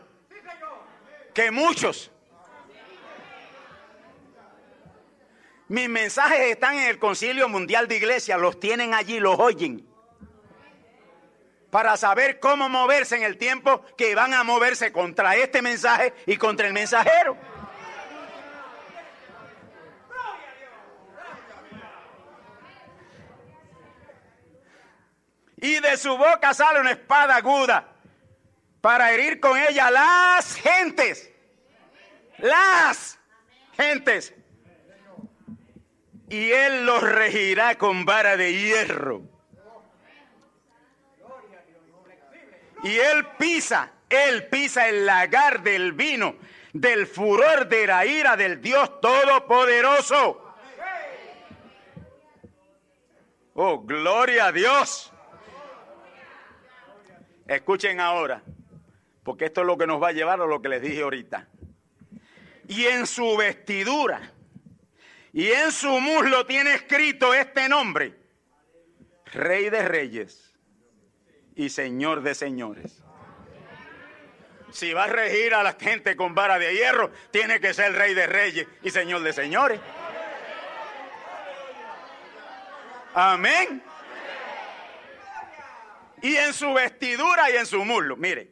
que 1.33 1.49
muchos. 1.49 2.11
Mis 5.71 5.87
mensajes 5.87 6.51
están 6.51 6.75
en 6.75 6.89
el 6.89 6.99
Concilio 6.99 7.47
Mundial 7.47 7.87
de 7.87 7.95
Iglesia, 7.95 8.37
los 8.37 8.59
tienen 8.59 8.93
allí, 8.93 9.21
los 9.21 9.39
oyen. 9.39 9.87
Para 11.69 11.95
saber 11.95 12.41
cómo 12.41 12.67
moverse 12.67 13.15
en 13.15 13.23
el 13.23 13.37
tiempo 13.37 13.81
que 13.95 14.13
van 14.13 14.33
a 14.33 14.43
moverse 14.43 14.91
contra 14.91 15.37
este 15.37 15.61
mensaje 15.61 16.13
y 16.25 16.35
contra 16.35 16.67
el 16.67 16.73
mensajero. 16.73 17.37
Y 25.55 25.79
de 25.79 25.95
su 25.95 26.17
boca 26.17 26.53
sale 26.53 26.81
una 26.81 26.91
espada 26.91 27.37
aguda 27.37 27.95
para 28.81 29.13
herir 29.13 29.39
con 29.39 29.57
ella 29.57 29.89
las 29.89 30.53
gentes. 30.55 31.31
Las 32.39 33.17
gentes. 33.77 34.33
Y 36.31 36.49
él 36.53 36.85
los 36.85 37.03
regirá 37.03 37.77
con 37.77 38.05
vara 38.05 38.37
de 38.37 38.53
hierro. 38.53 39.21
Y 42.83 42.97
él 42.97 43.27
pisa, 43.37 43.91
él 44.09 44.47
pisa 44.47 44.87
el 44.87 45.05
lagar 45.05 45.61
del 45.61 45.91
vino, 45.91 46.37
del 46.71 47.05
furor 47.05 47.67
de 47.67 47.85
la 47.85 48.05
ira 48.05 48.37
del 48.37 48.61
Dios 48.61 49.01
Todopoderoso. 49.01 50.55
Oh, 53.53 53.81
gloria 53.81 54.45
a 54.45 54.51
Dios. 54.53 55.11
Escuchen 57.45 57.99
ahora, 57.99 58.41
porque 59.23 59.45
esto 59.45 59.61
es 59.61 59.67
lo 59.67 59.77
que 59.77 59.85
nos 59.85 60.01
va 60.01 60.07
a 60.07 60.13
llevar 60.13 60.39
a 60.39 60.45
lo 60.45 60.61
que 60.61 60.69
les 60.69 60.81
dije 60.81 61.01
ahorita. 61.01 61.49
Y 62.69 62.85
en 62.85 63.05
su 63.05 63.35
vestidura 63.35 64.31
y 65.33 65.51
en 65.51 65.71
su 65.71 65.89
muslo 65.99 66.45
tiene 66.45 66.73
escrito 66.73 67.33
este 67.33 67.69
nombre, 67.69 68.15
Rey 69.25 69.69
de 69.69 69.87
Reyes 69.87 70.53
y 71.55 71.69
Señor 71.69 72.21
de 72.21 72.35
Señores. 72.35 73.03
Si 74.71 74.93
va 74.93 75.05
a 75.05 75.07
regir 75.07 75.53
a 75.53 75.63
la 75.63 75.73
gente 75.73 76.15
con 76.15 76.33
vara 76.33 76.57
de 76.57 76.73
hierro, 76.73 77.11
tiene 77.31 77.59
que 77.59 77.73
ser 77.73 77.93
Rey 77.93 78.13
de 78.13 78.27
Reyes 78.27 78.67
y 78.83 78.89
Señor 78.89 79.21
de 79.21 79.33
Señores. 79.33 79.79
Amén 83.13 83.83
y 86.21 86.35
en 86.35 86.53
su 86.53 86.73
vestidura 86.73 87.49
y 87.51 87.57
en 87.57 87.65
su 87.65 87.83
muslo. 87.83 88.15
Mire. 88.15 88.49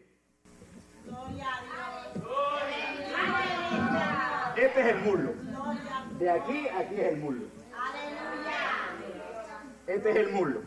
Este 4.57 4.81
es 4.81 4.87
el 4.87 4.97
muslo. 4.99 5.48
De 6.19 6.29
aquí, 6.29 6.67
aquí 6.67 6.95
es 6.95 7.07
el 7.13 7.17
muslo. 7.17 7.45
Este 9.87 10.09
es 10.09 10.15
el 10.17 10.29
muslo. 10.31 10.61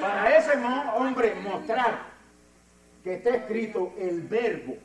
Para 0.00 0.36
ese 0.36 0.52
hombre 0.94 1.34
mostrar 1.42 1.98
que 3.02 3.14
está 3.14 3.30
escrito 3.30 3.92
el 3.98 4.20
verbo, 4.22 4.76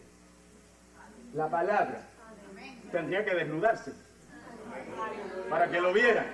la 1.33 1.47
palabra, 1.47 2.01
tendría 2.91 3.23
que 3.23 3.35
desnudarse 3.35 3.93
para 5.49 5.69
que 5.69 5.79
lo 5.79 5.93
vieran. 5.93 6.25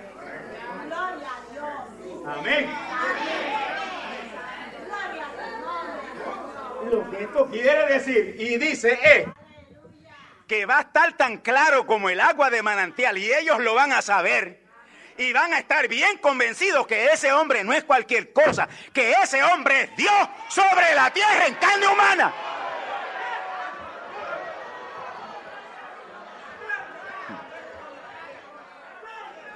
Amén. 2.26 2.70
Lo 6.90 7.10
que 7.10 7.24
esto 7.24 7.46
quiere 7.48 7.92
decir 7.92 8.36
y 8.38 8.56
dice 8.56 8.98
es 9.02 9.43
que 10.46 10.66
va 10.66 10.78
a 10.78 10.82
estar 10.82 11.16
tan 11.16 11.38
claro 11.38 11.86
como 11.86 12.10
el 12.10 12.20
agua 12.20 12.50
de 12.50 12.62
manantial 12.62 13.18
y 13.18 13.32
ellos 13.32 13.60
lo 13.60 13.74
van 13.74 13.92
a 13.92 14.02
saber 14.02 14.64
y 15.16 15.32
van 15.32 15.52
a 15.54 15.58
estar 15.58 15.86
bien 15.88 16.18
convencidos 16.18 16.86
que 16.86 17.06
ese 17.06 17.32
hombre 17.32 17.62
no 17.64 17.72
es 17.72 17.84
cualquier 17.84 18.32
cosa, 18.32 18.68
que 18.92 19.12
ese 19.12 19.42
hombre 19.42 19.82
es 19.82 19.96
Dios 19.96 20.28
sobre 20.48 20.94
la 20.94 21.12
tierra 21.12 21.46
en 21.46 21.54
carne 21.54 21.86
humana. 21.86 22.34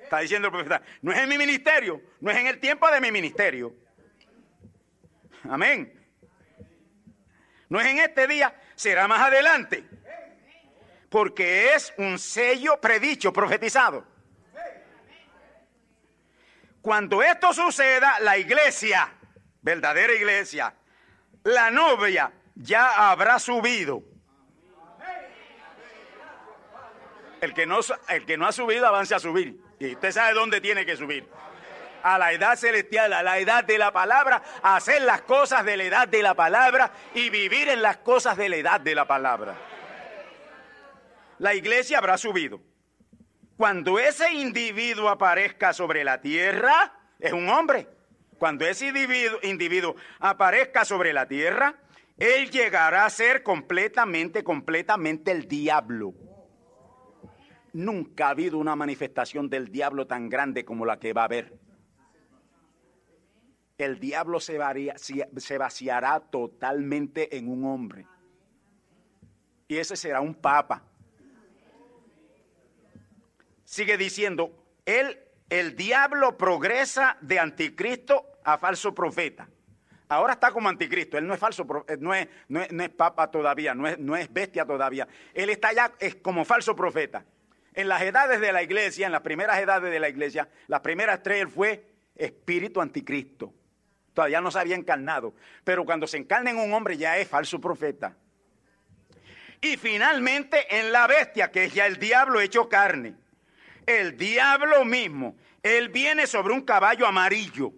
está 0.00 0.20
diciendo 0.20 0.46
el 0.46 0.52
profeta, 0.52 0.82
no 1.02 1.10
es 1.10 1.18
en 1.18 1.28
mi 1.28 1.36
ministerio, 1.36 2.00
no 2.20 2.30
es 2.30 2.36
en 2.36 2.46
el 2.46 2.60
tiempo 2.60 2.88
de 2.88 3.00
mi 3.00 3.10
ministerio. 3.10 3.74
Amén. 5.50 5.92
No 7.68 7.80
es 7.80 7.86
en 7.88 7.98
este 7.98 8.28
día, 8.28 8.54
será 8.76 9.08
más 9.08 9.20
adelante. 9.20 9.84
Porque 11.16 11.72
es 11.74 11.94
un 11.96 12.18
sello 12.18 12.78
predicho, 12.78 13.32
profetizado. 13.32 14.04
Cuando 16.82 17.22
esto 17.22 17.54
suceda, 17.54 18.20
la 18.20 18.36
iglesia, 18.36 19.14
verdadera 19.62 20.12
iglesia, 20.12 20.74
la 21.44 21.70
novia 21.70 22.30
ya 22.54 23.10
habrá 23.10 23.38
subido. 23.38 24.02
El 27.40 27.54
que 27.54 27.64
no, 27.64 27.78
el 28.10 28.26
que 28.26 28.36
no 28.36 28.46
ha 28.46 28.52
subido, 28.52 28.86
avance 28.86 29.14
a 29.14 29.18
subir. 29.18 29.58
Y 29.78 29.94
usted 29.94 30.12
sabe 30.12 30.34
dónde 30.34 30.60
tiene 30.60 30.84
que 30.84 30.98
subir. 30.98 31.26
A 32.02 32.18
la 32.18 32.32
edad 32.32 32.56
celestial, 32.56 33.14
a 33.14 33.22
la 33.22 33.38
edad 33.38 33.64
de 33.64 33.78
la 33.78 33.90
palabra, 33.90 34.42
a 34.62 34.76
hacer 34.76 35.00
las 35.00 35.22
cosas 35.22 35.64
de 35.64 35.78
la 35.78 35.84
edad 35.84 36.08
de 36.08 36.22
la 36.22 36.34
palabra 36.34 36.90
y 37.14 37.30
vivir 37.30 37.70
en 37.70 37.80
las 37.80 37.96
cosas 37.96 38.36
de 38.36 38.50
la 38.50 38.56
edad 38.56 38.82
de 38.82 38.94
la 38.94 39.06
palabra. 39.06 39.75
La 41.38 41.54
iglesia 41.54 41.98
habrá 41.98 42.16
subido. 42.16 42.60
Cuando 43.56 43.98
ese 43.98 44.32
individuo 44.32 45.08
aparezca 45.08 45.72
sobre 45.72 46.04
la 46.04 46.20
tierra, 46.20 46.92
es 47.18 47.32
un 47.32 47.48
hombre. 47.48 47.88
Cuando 48.38 48.66
ese 48.66 48.88
individuo, 48.88 49.38
individuo 49.42 49.96
aparezca 50.18 50.84
sobre 50.84 51.12
la 51.12 51.26
tierra, 51.26 51.74
él 52.18 52.50
llegará 52.50 53.06
a 53.06 53.10
ser 53.10 53.42
completamente, 53.42 54.44
completamente 54.44 55.30
el 55.30 55.48
diablo. 55.48 56.14
Nunca 57.72 58.28
ha 58.28 58.30
habido 58.30 58.58
una 58.58 58.76
manifestación 58.76 59.50
del 59.50 59.70
diablo 59.70 60.06
tan 60.06 60.28
grande 60.28 60.64
como 60.64 60.86
la 60.86 60.98
que 60.98 61.12
va 61.12 61.22
a 61.22 61.26
haber. 61.26 61.58
El 63.76 64.00
diablo 64.00 64.40
se, 64.40 64.58
se 65.36 65.58
vaciará 65.58 66.20
totalmente 66.20 67.36
en 67.36 67.48
un 67.48 67.64
hombre. 67.64 68.06
Y 69.68 69.76
ese 69.76 69.96
será 69.96 70.22
un 70.22 70.34
papa. 70.34 70.82
Sigue 73.66 73.98
diciendo, 73.98 74.52
él, 74.84 75.18
el 75.50 75.74
diablo 75.74 76.38
progresa 76.38 77.18
de 77.20 77.40
anticristo 77.40 78.38
a 78.44 78.58
falso 78.58 78.94
profeta. 78.94 79.48
Ahora 80.08 80.34
está 80.34 80.52
como 80.52 80.68
anticristo, 80.68 81.18
él 81.18 81.26
no 81.26 81.34
es 81.34 81.40
falso, 81.40 81.66
eh, 81.88 81.96
no 81.98 82.14
es, 82.14 82.28
no 82.48 82.60
es, 82.62 82.90
papa 82.90 83.28
todavía, 83.28 83.74
no 83.74 83.88
es, 83.88 83.98
no 83.98 84.16
es 84.16 84.32
bestia 84.32 84.64
todavía. 84.64 85.08
Él 85.34 85.50
está 85.50 85.72
ya 85.72 85.92
es 85.98 86.14
como 86.14 86.44
falso 86.44 86.76
profeta. 86.76 87.24
En 87.74 87.88
las 87.88 88.02
edades 88.02 88.40
de 88.40 88.52
la 88.52 88.62
iglesia, 88.62 89.06
en 89.06 89.12
las 89.12 89.22
primeras 89.22 89.58
edades 89.58 89.90
de 89.90 89.98
la 89.98 90.08
iglesia, 90.08 90.48
las 90.68 90.80
primeras 90.80 91.24
tres 91.24 91.42
él 91.42 91.48
fue 91.48 91.84
espíritu 92.14 92.80
anticristo. 92.80 93.52
Todavía 94.14 94.40
no 94.40 94.52
se 94.52 94.60
había 94.60 94.76
encarnado. 94.76 95.34
Pero 95.64 95.84
cuando 95.84 96.06
se 96.06 96.18
encarna 96.18 96.50
en 96.50 96.58
un 96.58 96.72
hombre 96.72 96.96
ya 96.96 97.18
es 97.18 97.26
falso 97.26 97.60
profeta. 97.60 98.16
Y 99.60 99.76
finalmente 99.76 100.78
en 100.78 100.92
la 100.92 101.08
bestia, 101.08 101.50
que 101.50 101.64
es 101.64 101.74
ya 101.74 101.86
el 101.86 101.98
diablo 101.98 102.40
hecho 102.40 102.68
carne. 102.68 103.25
El 103.86 104.16
diablo 104.16 104.84
mismo, 104.84 105.36
él 105.62 105.88
viene 105.88 106.26
sobre 106.26 106.52
un 106.52 106.62
caballo 106.62 107.06
amarillo. 107.06 107.72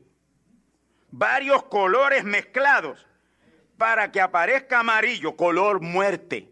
Varios 1.11 1.65
colores 1.65 2.25
mezclados 2.25 3.07
para 3.77 4.11
que 4.11 4.21
aparezca 4.21 4.81
amarillo, 4.81 5.37
color 5.37 5.81
muerte. 5.81 6.49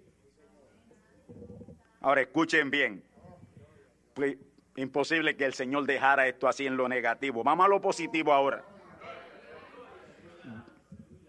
Ahora 2.01 2.21
escuchen 2.21 2.71
bien. 2.71 3.03
Imposible 4.77 5.37
que 5.37 5.45
el 5.45 5.55
Señor 5.55 5.87
dejara 5.87 6.29
esto 6.29 6.47
así 6.47 6.67
en 6.67 6.77
lo 6.77 6.89
negativo. 6.89 7.43
Vamos 7.43 7.65
a 7.67 7.69
lo 7.69 7.81
positivo 7.81 8.33
ahora. 8.33 8.63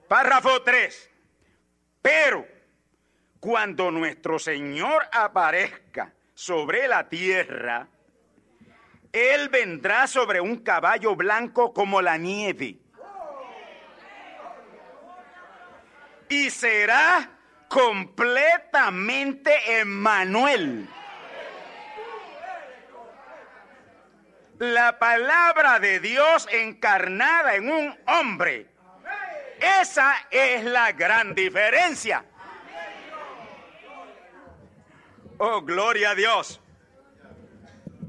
Párrafo 0.07 0.61
3. 0.61 1.11
Pero 2.01 2.45
cuando 3.39 3.89
nuestro 3.91 4.37
Señor 4.37 5.03
aparezca 5.11 6.13
sobre 6.33 6.87
la 6.87 7.09
tierra, 7.09 7.87
Él 9.11 9.49
vendrá 9.49 10.07
sobre 10.07 10.41
un 10.41 10.57
caballo 10.57 11.15
blanco 11.15 11.73
como 11.73 12.01
la 12.01 12.17
nieve. 12.17 12.77
Y 16.29 16.49
será 16.49 17.31
completamente 17.69 19.79
Emmanuel. 19.79 20.87
la 24.59 24.97
palabra 24.97 25.79
de 25.79 25.99
Dios 25.99 26.47
encarnada 26.51 27.55
en 27.55 27.69
un 27.69 27.95
hombre. 28.07 28.67
Esa 29.81 30.13
es 30.29 30.63
la 30.63 30.91
gran 30.91 31.33
diferencia. 31.33 32.23
Oh, 35.37 35.61
gloria 35.61 36.11
a 36.11 36.15
Dios. 36.15 36.59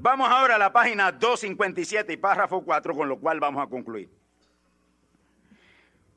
Vamos 0.00 0.28
ahora 0.30 0.54
a 0.54 0.58
la 0.58 0.72
página 0.72 1.12
257 1.12 2.12
y 2.12 2.16
párrafo 2.16 2.62
4, 2.62 2.94
con 2.94 3.08
lo 3.08 3.18
cual 3.18 3.40
vamos 3.40 3.62
a 3.62 3.68
concluir. 3.68 4.08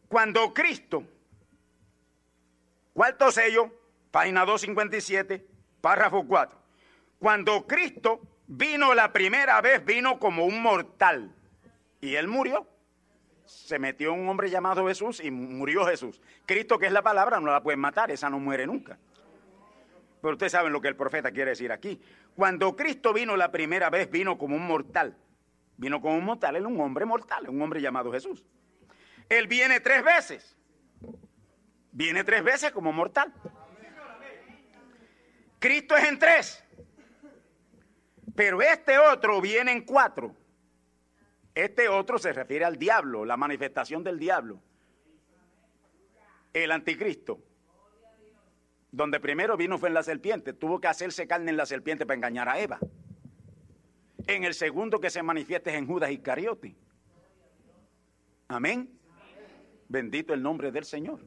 Cuando 0.08 0.54
Cristo, 0.54 1.04
cuarto 2.94 3.32
sello, 3.32 3.72
página 4.12 4.46
257, 4.46 5.46
párrafo 5.82 6.26
4. 6.28 6.60
Cuando 7.20 7.66
Cristo 7.66 8.22
Vino 8.54 8.94
la 8.94 9.14
primera 9.14 9.62
vez, 9.62 9.86
vino 9.86 10.20
como 10.20 10.44
un 10.44 10.62
mortal. 10.62 11.34
Y 12.02 12.16
él 12.16 12.28
murió. 12.28 12.68
Se 13.46 13.80
metió 13.80 14.14
un 14.14 14.28
hombre 14.28 14.50
llamado 14.50 14.86
Jesús 14.88 15.22
y 15.24 15.32
murió 15.32 15.86
Jesús. 15.86 16.22
Cristo, 16.46 16.78
que 16.78 16.88
es 16.88 16.92
la 16.92 17.02
palabra, 17.02 17.40
no 17.40 17.50
la 17.50 17.64
pueden 17.64 17.80
matar, 17.80 18.12
esa 18.12 18.30
no 18.30 18.40
muere 18.40 18.68
nunca. 18.68 19.00
Pero 20.22 20.34
ustedes 20.34 20.52
saben 20.52 20.72
lo 20.72 20.82
que 20.82 20.88
el 20.88 20.96
profeta 20.96 21.32
quiere 21.32 21.52
decir 21.52 21.72
aquí. 21.72 22.00
Cuando 22.36 22.76
Cristo 22.76 23.12
vino 23.12 23.36
la 23.36 23.52
primera 23.52 23.90
vez, 23.90 24.10
vino 24.10 24.38
como 24.38 24.56
un 24.56 24.66
mortal. 24.68 25.18
Vino 25.78 26.00
como 26.00 26.16
un 26.16 26.24
mortal, 26.24 26.56
es 26.56 26.64
un 26.64 26.80
hombre 26.80 27.06
mortal, 27.06 27.50
un 27.50 27.62
hombre 27.62 27.82
llamado 27.82 28.12
Jesús. 28.12 28.46
Él 29.28 29.48
viene 29.48 29.80
tres 29.80 30.04
veces. 30.04 30.56
Viene 31.92 32.24
tres 32.24 32.44
veces 32.44 32.72
como 32.72 32.94
mortal. 32.94 33.34
Cristo 35.58 35.98
es 35.98 36.04
en 36.08 36.20
tres. 36.20 36.64
Pero 38.36 38.62
este 38.62 38.98
otro 39.00 39.42
viene 39.42 39.72
en 39.72 39.86
cuatro. 39.86 40.36
Este 41.54 41.90
otro 41.90 42.18
se 42.18 42.32
refiere 42.32 42.64
al 42.64 42.78
diablo, 42.78 43.26
la 43.26 43.38
manifestación 43.38 44.04
del 44.04 44.20
diablo. 44.20 44.62
El 46.54 46.72
anticristo. 46.72 47.40
Donde 48.92 49.20
primero 49.20 49.56
vino 49.58 49.78
fue 49.78 49.90
en 49.90 49.94
la 49.94 50.04
serpiente. 50.04 50.54
Tuvo 50.54 50.80
que 50.80 50.88
hacerse 50.88 51.28
carne 51.28 51.52
en 51.52 51.58
la 51.58 51.66
serpiente 51.66 52.06
para 52.06 52.16
engañar 52.16 52.50
a 52.50 52.60
Eva. 52.60 52.80
En 54.28 54.44
el 54.44 54.54
segundo 54.54 55.00
que 55.00 55.10
se 55.10 55.24
manifiesta 55.24 55.72
es 55.72 55.78
en 55.78 55.88
Judas 55.88 56.12
Iscariote. 56.12 56.76
Amén. 58.48 58.90
Bendito 59.88 60.34
el 60.34 60.44
nombre 60.44 60.72
del 60.72 60.86
Señor. 60.86 61.20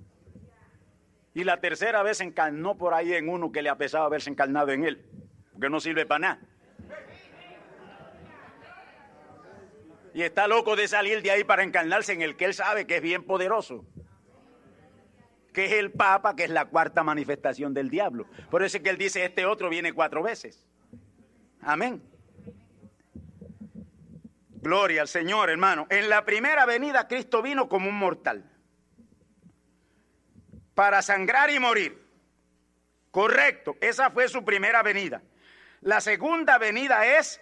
Y 1.33 1.45
la 1.45 1.61
tercera 1.61 2.03
vez 2.03 2.19
se 2.19 2.25
encarnó 2.25 2.77
por 2.77 2.95
ahí 2.95 3.13
en 3.15 3.29
uno 3.29 3.51
que 3.51 3.63
le 3.63 3.69
ha 3.69 3.77
pesado 3.77 4.05
haberse 4.05 4.31
encarnado 4.31 4.71
en 4.71 4.85
él. 4.85 5.05
Porque 5.53 5.71
no 5.71 5.81
sirve 5.81 6.07
para 6.07 6.19
nada. 6.19 6.41
y 10.15 10.23
está 10.23 10.47
loco 10.47 10.77
de 10.77 10.87
salir 10.87 11.23
de 11.23 11.33
ahí 11.33 11.43
para 11.43 11.65
encarnarse 11.65 12.13
en 12.13 12.23
el 12.23 12.37
que 12.37 12.45
él 12.45 12.55
sabe 12.55 12.87
que 12.87 12.97
es 12.97 13.03
bien 13.03 13.25
poderoso. 13.25 13.85
Que 15.55 15.65
es 15.65 15.73
el 15.73 15.91
Papa, 15.93 16.37
que 16.37 16.45
es 16.45 16.51
la 16.51 16.67
cuarta 16.67 17.03
manifestación 17.03 17.73
del 17.73 17.89
diablo. 17.89 18.27
Por 18.51 18.63
eso 18.63 18.77
es 18.77 18.83
que 18.83 18.91
él 18.91 18.99
dice, 18.99 19.25
este 19.25 19.47
otro 19.47 19.71
viene 19.71 19.95
cuatro 19.95 20.23
veces. 20.23 20.67
Amén. 21.63 22.03
Gloria 24.61 25.01
al 25.01 25.09
Señor, 25.09 25.49
hermano. 25.49 25.87
En 25.89 26.11
la 26.11 26.27
primera 26.27 26.67
venida 26.67 27.09
Cristo 27.09 27.41
vino 27.41 27.69
como 27.69 27.89
un 27.89 27.97
mortal. 27.97 28.45
Para 30.75 31.01
sangrar 31.01 31.51
y 31.51 31.59
morir. 31.59 32.05
Correcto, 33.11 33.77
esa 33.81 34.11
fue 34.11 34.29
su 34.29 34.45
primera 34.45 34.83
venida. 34.83 35.23
La 35.81 36.03
segunda 36.03 36.59
venida 36.59 37.19
es 37.19 37.41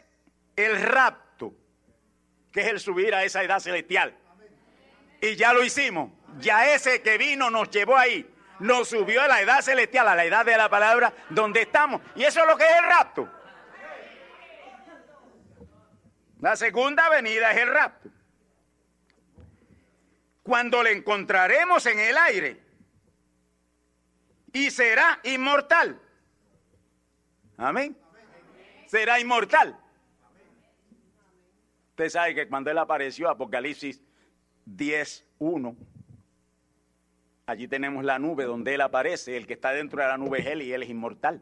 el 0.55 0.81
rapto 0.81 1.23
que 2.53 2.61
es 2.61 2.67
el 2.69 2.81
subir 2.81 3.15
a 3.15 3.25
esa 3.25 3.43
edad 3.43 3.59
celestial. 3.59 4.15
Y 5.21 5.37
ya 5.37 5.53
lo 5.53 5.65
hicimos. 5.65 6.11
Ya 6.39 6.75
ese 6.75 7.03
que 7.03 7.19
vino 7.19 7.51
nos 7.51 7.71
llevó 7.71 7.97
ahí. 7.97 8.29
Nos 8.61 8.89
subió 8.89 9.23
a 9.23 9.29
la 9.29 9.41
edad 9.41 9.61
celestial, 9.61 10.07
a 10.09 10.15
la 10.15 10.25
edad 10.25 10.45
de 10.45 10.57
la 10.57 10.69
palabra, 10.69 11.13
donde 11.31 11.63
estamos. 11.63 12.01
Y 12.15 12.25
eso 12.25 12.41
es 12.41 12.47
lo 12.47 12.57
que 12.57 12.65
es 12.65 12.79
el 12.79 12.85
rapto. 12.85 13.29
La 16.41 16.57
segunda 16.57 17.09
venida 17.09 17.53
es 17.53 17.59
el 17.59 17.69
rapto. 17.69 18.11
Cuando 20.43 20.83
le 20.83 20.93
encontraremos 20.93 21.87
en 21.87 21.99
el 22.01 22.17
aire 22.17 22.61
y 24.53 24.71
será 24.71 25.21
inmortal. 25.23 26.01
Amén. 27.57 27.97
Será 28.87 29.21
inmortal. 29.21 29.79
Usted 31.91 32.09
sabe 32.09 32.35
que 32.35 32.49
cuando 32.49 32.71
él 32.71 32.79
apareció, 32.79 33.29
Apocalipsis 33.29 34.03
10.1, 34.67 35.77
allí 37.47 37.69
tenemos 37.69 38.05
la 38.05 38.19
nube 38.19 38.45
donde 38.45 38.75
él 38.75 38.81
aparece, 38.81 39.37
el 39.37 39.47
que 39.47 39.55
está 39.55 39.73
dentro 39.73 40.03
de 40.03 40.09
la 40.09 40.17
nube 40.17 40.41
es 40.41 40.47
él 40.47 40.63
y 40.63 40.73
él 40.73 40.83
es 40.83 40.91
inmortal. 40.91 41.41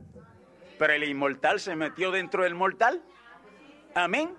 Pero 0.79 0.93
el 0.93 1.05
inmortal 1.05 1.61
se 1.61 1.77
metió 1.77 2.11
dentro 2.11 2.45
del 2.45 2.55
mortal. 2.55 3.03
Amén. 3.95 4.35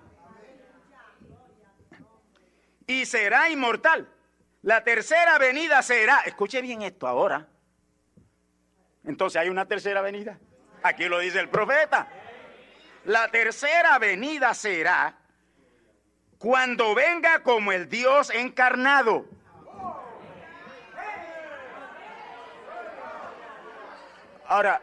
Y 2.86 3.06
será 3.06 3.48
inmortal. 3.50 4.08
La 4.62 4.84
tercera 4.84 5.38
venida 5.38 5.82
será, 5.82 6.20
escuche 6.26 6.60
bien 6.60 6.82
esto 6.82 7.06
ahora. 7.06 7.48
Entonces 9.04 9.40
hay 9.40 9.48
una 9.48 9.66
tercera 9.66 10.02
venida. 10.02 10.38
Aquí 10.82 11.06
lo 11.06 11.18
dice 11.18 11.40
el 11.40 11.48
profeta. 11.48 12.08
La 13.04 13.28
tercera 13.28 13.98
venida 13.98 14.54
será 14.54 15.16
cuando 16.38 16.94
venga 16.94 17.42
como 17.42 17.72
el 17.72 17.88
Dios 17.88 18.30
encarnado. 18.30 19.26
Ahora, 24.52 24.82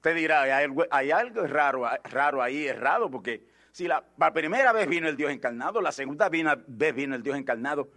te 0.00 0.14
dirá, 0.14 0.44
hay 0.90 1.10
algo, 1.10 1.46
raro, 1.46 1.86
raro 2.04 2.40
ahí, 2.40 2.66
errado, 2.66 3.10
porque 3.10 3.46
si 3.70 3.86
la, 3.86 4.02
primera 4.32 4.72
vez 4.72 4.88
vino 4.88 5.10
el 5.10 5.16
Dios 5.18 5.30
encarnado, 5.30 5.82
la 5.82 5.92
segunda 5.92 6.30
vez 6.30 6.94
vino 6.94 7.14
el 7.14 7.22
Dios 7.22 7.36
encarnado, 7.36 7.90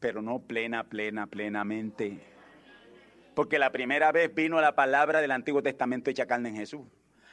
pero 0.00 0.20
no 0.20 0.40
plena, 0.40 0.82
plena, 0.82 1.28
plenamente. 1.28 2.18
Porque 3.36 3.60
la 3.60 3.70
primera 3.70 4.10
vez 4.10 4.34
vino 4.34 4.60
la 4.60 4.74
palabra 4.74 5.20
del 5.20 5.30
Antiguo 5.30 5.62
Testamento 5.62 6.10
hecha 6.10 6.26
carne 6.26 6.48
en 6.48 6.56
Jesús. 6.56 6.84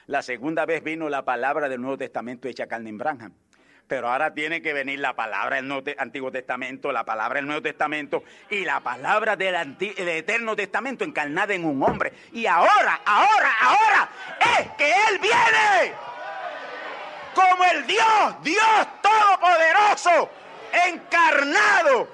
La 0.05 0.21
segunda 0.21 0.67
vez 0.67 0.83
vino 0.83 1.09
la 1.09 1.25
palabra 1.25 1.67
del 1.67 1.81
Nuevo 1.81 1.97
Testamento 1.97 2.47
hecha 2.47 2.67
carne 2.67 2.91
en 2.91 2.99
Branham 2.99 3.33
pero 3.89 4.07
ahora 4.07 4.31
tiene 4.35 4.61
que 4.61 4.71
venir 4.71 4.99
la 4.99 5.15
palabra 5.15 5.59
del 5.59 5.95
Antiguo 5.97 6.31
Testamento, 6.31 6.91
la 6.91 7.03
palabra 7.03 7.39
del 7.39 7.47
Nuevo 7.47 7.63
Testamento 7.63 8.23
y 8.47 8.63
la 8.63 8.81
palabra 8.81 9.35
del, 9.35 9.55
Eterno 9.79 10.55
Testamento 10.55 11.03
encarnada 11.03 11.55
en 11.55 11.65
un 11.65 11.81
hombre. 11.81 12.13
Y 12.31 12.45
ahora, 12.45 13.01
ahora, 13.03 13.51
ahora 13.59 14.09
es 14.59 14.69
que 14.77 14.91
Él 14.91 15.17
viene 15.19 15.93
como 17.33 17.63
el 17.65 17.87
Dios, 17.87 18.43
Dios 18.43 18.87
Todopoderoso, 19.01 20.29
encarnado, 20.87 22.09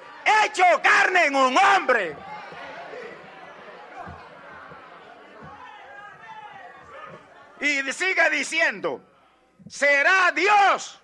hecho 0.46 0.64
carne 0.82 1.26
en 1.26 1.36
un 1.36 1.58
hombre. 1.58 2.16
Y 7.60 7.92
sigue 7.92 8.30
diciendo, 8.30 9.02
será 9.68 10.32
Dios 10.34 11.02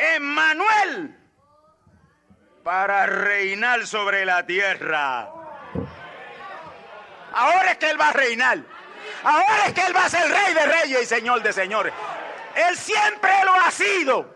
Emmanuel 0.00 1.16
para 2.62 3.06
reinar 3.06 3.86
sobre 3.86 4.24
la 4.24 4.46
tierra. 4.46 5.30
Ahora 7.32 7.72
es 7.72 7.78
que 7.78 7.90
Él 7.90 8.00
va 8.00 8.08
a 8.08 8.12
reinar. 8.12 8.58
Ahora 9.22 9.66
es 9.66 9.74
que 9.74 9.84
Él 9.84 9.94
va 9.94 10.06
a 10.06 10.10
ser 10.10 10.28
rey 10.28 10.54
de 10.54 10.66
reyes 10.66 11.02
y 11.02 11.06
señor 11.06 11.42
de 11.42 11.52
señores. 11.52 11.92
Él 12.54 12.76
siempre 12.76 13.30
lo 13.44 13.54
ha 13.54 13.70
sido, 13.70 14.34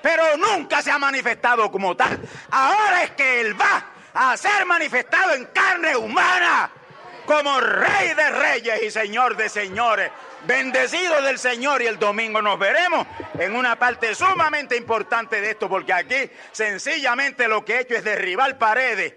pero 0.00 0.36
nunca 0.36 0.82
se 0.82 0.90
ha 0.90 0.98
manifestado 0.98 1.70
como 1.70 1.96
tal. 1.96 2.20
Ahora 2.50 3.04
es 3.04 3.10
que 3.12 3.40
Él 3.40 3.60
va 3.60 3.84
a 4.14 4.36
ser 4.36 4.66
manifestado 4.66 5.32
en 5.34 5.46
carne 5.46 5.96
humana 5.96 6.70
como 7.26 7.60
rey 7.60 8.14
de 8.14 8.30
reyes 8.30 8.82
y 8.82 8.90
señor 8.90 9.36
de 9.36 9.48
señores. 9.48 10.10
Bendecido 10.44 11.22
del 11.22 11.38
Señor 11.38 11.82
y 11.82 11.86
el 11.86 11.98
domingo 11.98 12.42
nos 12.42 12.58
veremos 12.58 13.06
en 13.38 13.54
una 13.54 13.76
parte 13.76 14.14
sumamente 14.14 14.76
importante 14.76 15.40
de 15.40 15.50
esto, 15.50 15.68
porque 15.68 15.92
aquí 15.92 16.30
sencillamente 16.50 17.46
lo 17.46 17.64
que 17.64 17.74
he 17.74 17.80
hecho 17.80 17.94
es 17.94 18.04
derribar 18.04 18.58
paredes 18.58 19.14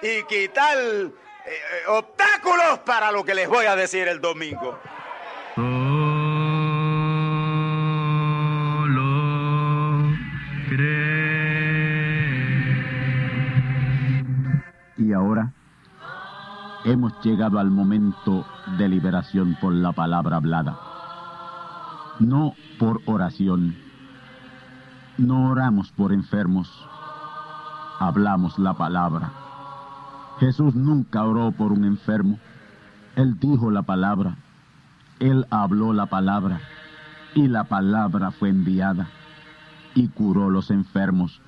y 0.00 0.22
quitar 0.24 0.78
eh, 0.78 1.60
obstáculos 1.88 2.78
para 2.80 3.12
lo 3.12 3.24
que 3.24 3.34
les 3.34 3.48
voy 3.48 3.66
a 3.66 3.76
decir 3.76 4.08
el 4.08 4.20
domingo. 4.20 4.78
Y 5.56 6.01
hemos 16.84 17.12
llegado 17.22 17.58
al 17.58 17.70
momento 17.70 18.44
de 18.78 18.88
liberación 18.88 19.56
por 19.60 19.72
la 19.72 19.92
palabra 19.92 20.36
hablada, 20.36 20.78
no 22.18 22.54
por 22.78 23.00
oración. 23.06 23.76
No 25.18 25.50
oramos 25.50 25.92
por 25.92 26.12
enfermos, 26.12 26.68
hablamos 27.98 28.58
la 28.58 28.74
palabra. 28.74 29.30
Jesús 30.40 30.74
nunca 30.74 31.24
oró 31.24 31.52
por 31.52 31.72
un 31.72 31.84
enfermo, 31.84 32.38
Él 33.14 33.38
dijo 33.38 33.70
la 33.70 33.82
palabra, 33.82 34.36
Él 35.20 35.46
habló 35.50 35.92
la 35.92 36.06
palabra. 36.06 36.60
Y 37.34 37.48
la 37.48 37.64
palabra 37.64 38.30
fue 38.30 38.50
enviada. 38.50 39.08
Y 39.94 40.08
curó 40.08 40.50
los 40.50 40.70
enfermos, 40.70 41.40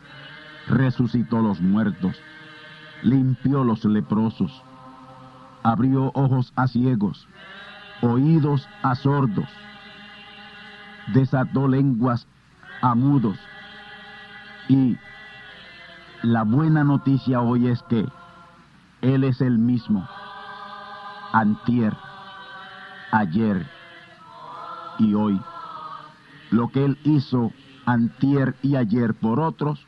resucitó 0.68 1.40
los 1.40 1.60
muertos, 1.60 2.16
limpió 3.02 3.64
los 3.64 3.84
leprosos 3.84 4.62
abrió 5.64 6.12
ojos 6.14 6.52
a 6.56 6.68
ciegos, 6.68 7.26
oídos 8.02 8.68
a 8.82 8.94
sordos, 8.94 9.48
desató 11.08 11.66
lenguas 11.66 12.28
a 12.82 12.94
mudos. 12.94 13.38
Y 14.68 14.96
la 16.22 16.44
buena 16.44 16.84
noticia 16.84 17.40
hoy 17.40 17.68
es 17.68 17.82
que 17.84 18.06
Él 19.00 19.24
es 19.24 19.40
el 19.40 19.58
mismo, 19.58 20.06
antier, 21.32 21.96
ayer 23.10 23.66
y 24.98 25.14
hoy. 25.14 25.40
Lo 26.50 26.68
que 26.68 26.84
Él 26.84 26.98
hizo 27.04 27.52
antier 27.86 28.54
y 28.62 28.76
ayer 28.76 29.14
por 29.14 29.40
otros, 29.40 29.86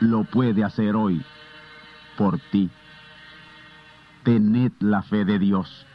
lo 0.00 0.22
puede 0.24 0.62
hacer 0.62 0.94
hoy 0.94 1.24
por 2.16 2.38
ti 2.52 2.70
tened 4.24 4.72
la 4.80 5.02
fe 5.02 5.24
de 5.24 5.38
Dios. 5.38 5.86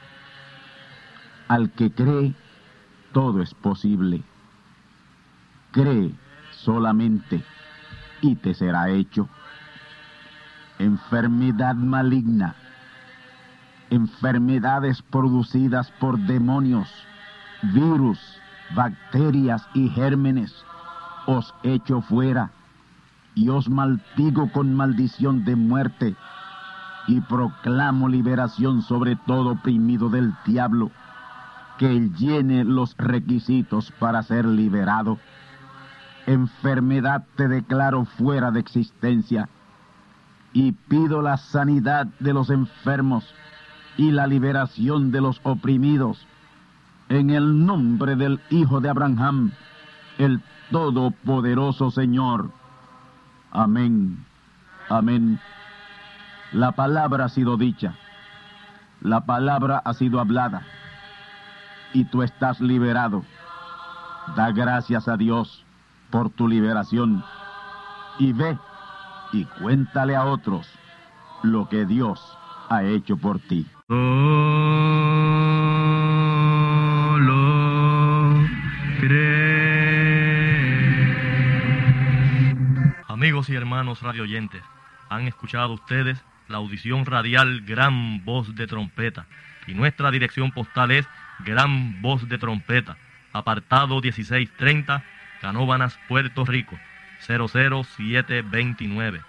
Al 1.47 1.71
que 1.71 1.91
cree, 1.91 2.36
todo 3.11 3.41
es 3.41 3.53
posible. 3.53 4.23
Cree 5.71 6.13
solamente 6.51 7.43
y 8.21 8.36
te 8.36 8.53
será 8.53 8.89
hecho. 8.89 9.27
Enfermedad 10.77 11.75
maligna, 11.75 12.55
enfermedades 13.89 15.01
producidas 15.01 15.91
por 15.99 16.17
demonios, 16.19 16.88
virus, 17.73 18.19
bacterias 18.75 19.67
y 19.73 19.89
gérmenes, 19.89 20.53
os 21.25 21.53
echo 21.63 22.01
fuera 22.01 22.51
y 23.36 23.49
os 23.49 23.69
maldigo 23.69 24.51
con 24.51 24.73
maldición 24.73 25.43
de 25.43 25.55
muerte 25.55 26.15
y 27.10 27.22
proclamo 27.22 28.07
liberación 28.07 28.84
sobre 28.84 29.16
todo 29.16 29.53
oprimido 29.53 30.10
del 30.10 30.36
diablo, 30.45 30.91
que 31.80 31.89
él 31.89 32.14
llene 32.14 32.64
los 32.64 32.95
requisitos 32.97 33.91
para 33.97 34.22
ser 34.22 34.45
liberado. 34.45 35.18
Enfermedad 36.28 37.26
te 37.36 37.47
declaro 37.47 38.05
fuera 38.05 38.51
de 38.51 38.60
existencia 38.60 39.49
y 40.53 40.74
pido 40.74 41.24
la 41.24 41.38
sanidad 41.38 42.05
de 42.20 42.32
los 42.32 42.51
enfermos 42.51 43.34
y 43.97 44.12
la 44.12 44.28
liberación 44.28 45.12
de 45.12 45.22
los 45.22 45.41
oprimidos. 45.41 46.28
En 47.10 47.32
el 47.32 47.66
nombre 47.66 48.18
del 48.18 48.39
Hijo 48.51 48.82
de 48.82 48.89
Abraham, 48.89 49.51
el 50.20 50.43
Todopoderoso 50.70 51.89
Señor. 51.89 52.51
Amén. 53.51 54.24
Amén. 54.89 55.39
La 56.51 56.71
palabra 56.71 57.25
ha 57.25 57.29
sido 57.29 57.57
dicha, 57.57 57.93
la 59.01 59.21
palabra 59.21 59.81
ha 59.85 59.93
sido 59.93 60.19
hablada 60.19 60.63
y 61.93 62.05
tú 62.05 62.23
estás 62.23 62.59
liberado. 62.59 63.23
Da 64.35 64.51
gracias 64.51 65.07
a 65.07 65.15
Dios 65.15 65.63
por 66.09 66.31
tu 66.31 66.47
liberación 66.47 67.23
y 68.17 68.33
ve 68.33 68.57
y 69.31 69.45
cuéntale 69.45 70.15
a 70.15 70.25
otros 70.25 70.67
lo 71.43 71.69
que 71.69 71.85
Dios 71.85 72.19
ha 72.69 72.83
hecho 72.83 73.15
por 73.15 73.39
ti. 73.39 73.67
Amigos 83.07 83.49
y 83.49 83.55
hermanos 83.55 84.01
radioyentes, 84.01 84.63
han 85.09 85.27
escuchado 85.27 85.73
ustedes 85.73 86.23
la 86.49 86.57
audición 86.57 87.05
radial 87.05 87.61
Gran 87.61 88.25
Voz 88.25 88.53
de 88.55 88.67
Trompeta. 88.67 89.25
Y 89.67 89.73
nuestra 89.73 90.11
dirección 90.11 90.51
postal 90.51 90.91
es 90.91 91.07
Gran 91.45 92.01
Voz 92.01 92.27
de 92.27 92.37
Trompeta, 92.37 92.97
apartado 93.31 94.01
1630, 94.01 95.05
Canóbanas, 95.41 95.97
Puerto 96.09 96.43
Rico, 96.43 96.77
00729. 97.25 99.21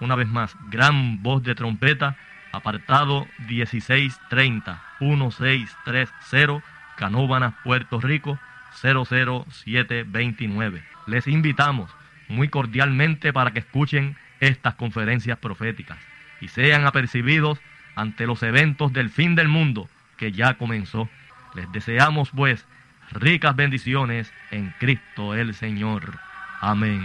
Una 0.00 0.14
vez 0.14 0.28
más, 0.28 0.54
Gran 0.68 1.22
Voz 1.22 1.42
de 1.42 1.54
Trompeta, 1.54 2.16
apartado 2.52 3.26
1630, 3.48 4.82
1630, 5.00 6.62
Canóbanas, 6.96 7.54
Puerto 7.64 8.00
Rico, 8.00 8.38
00729. 8.82 10.82
Les 11.06 11.26
invitamos 11.26 11.90
muy 12.28 12.48
cordialmente 12.48 13.32
para 13.32 13.52
que 13.52 13.60
escuchen 13.60 14.16
estas 14.40 14.74
conferencias 14.74 15.38
proféticas 15.38 15.96
y 16.40 16.48
sean 16.48 16.86
apercibidos 16.86 17.60
ante 17.94 18.26
los 18.26 18.42
eventos 18.42 18.92
del 18.92 19.10
fin 19.10 19.34
del 19.34 19.48
mundo 19.48 19.88
que 20.16 20.32
ya 20.32 20.54
comenzó. 20.54 21.08
Les 21.54 21.70
deseamos 21.72 22.30
pues 22.30 22.66
ricas 23.12 23.54
bendiciones 23.54 24.32
en 24.50 24.74
Cristo 24.78 25.34
el 25.34 25.54
Señor. 25.54 26.18
Amén. 26.60 27.02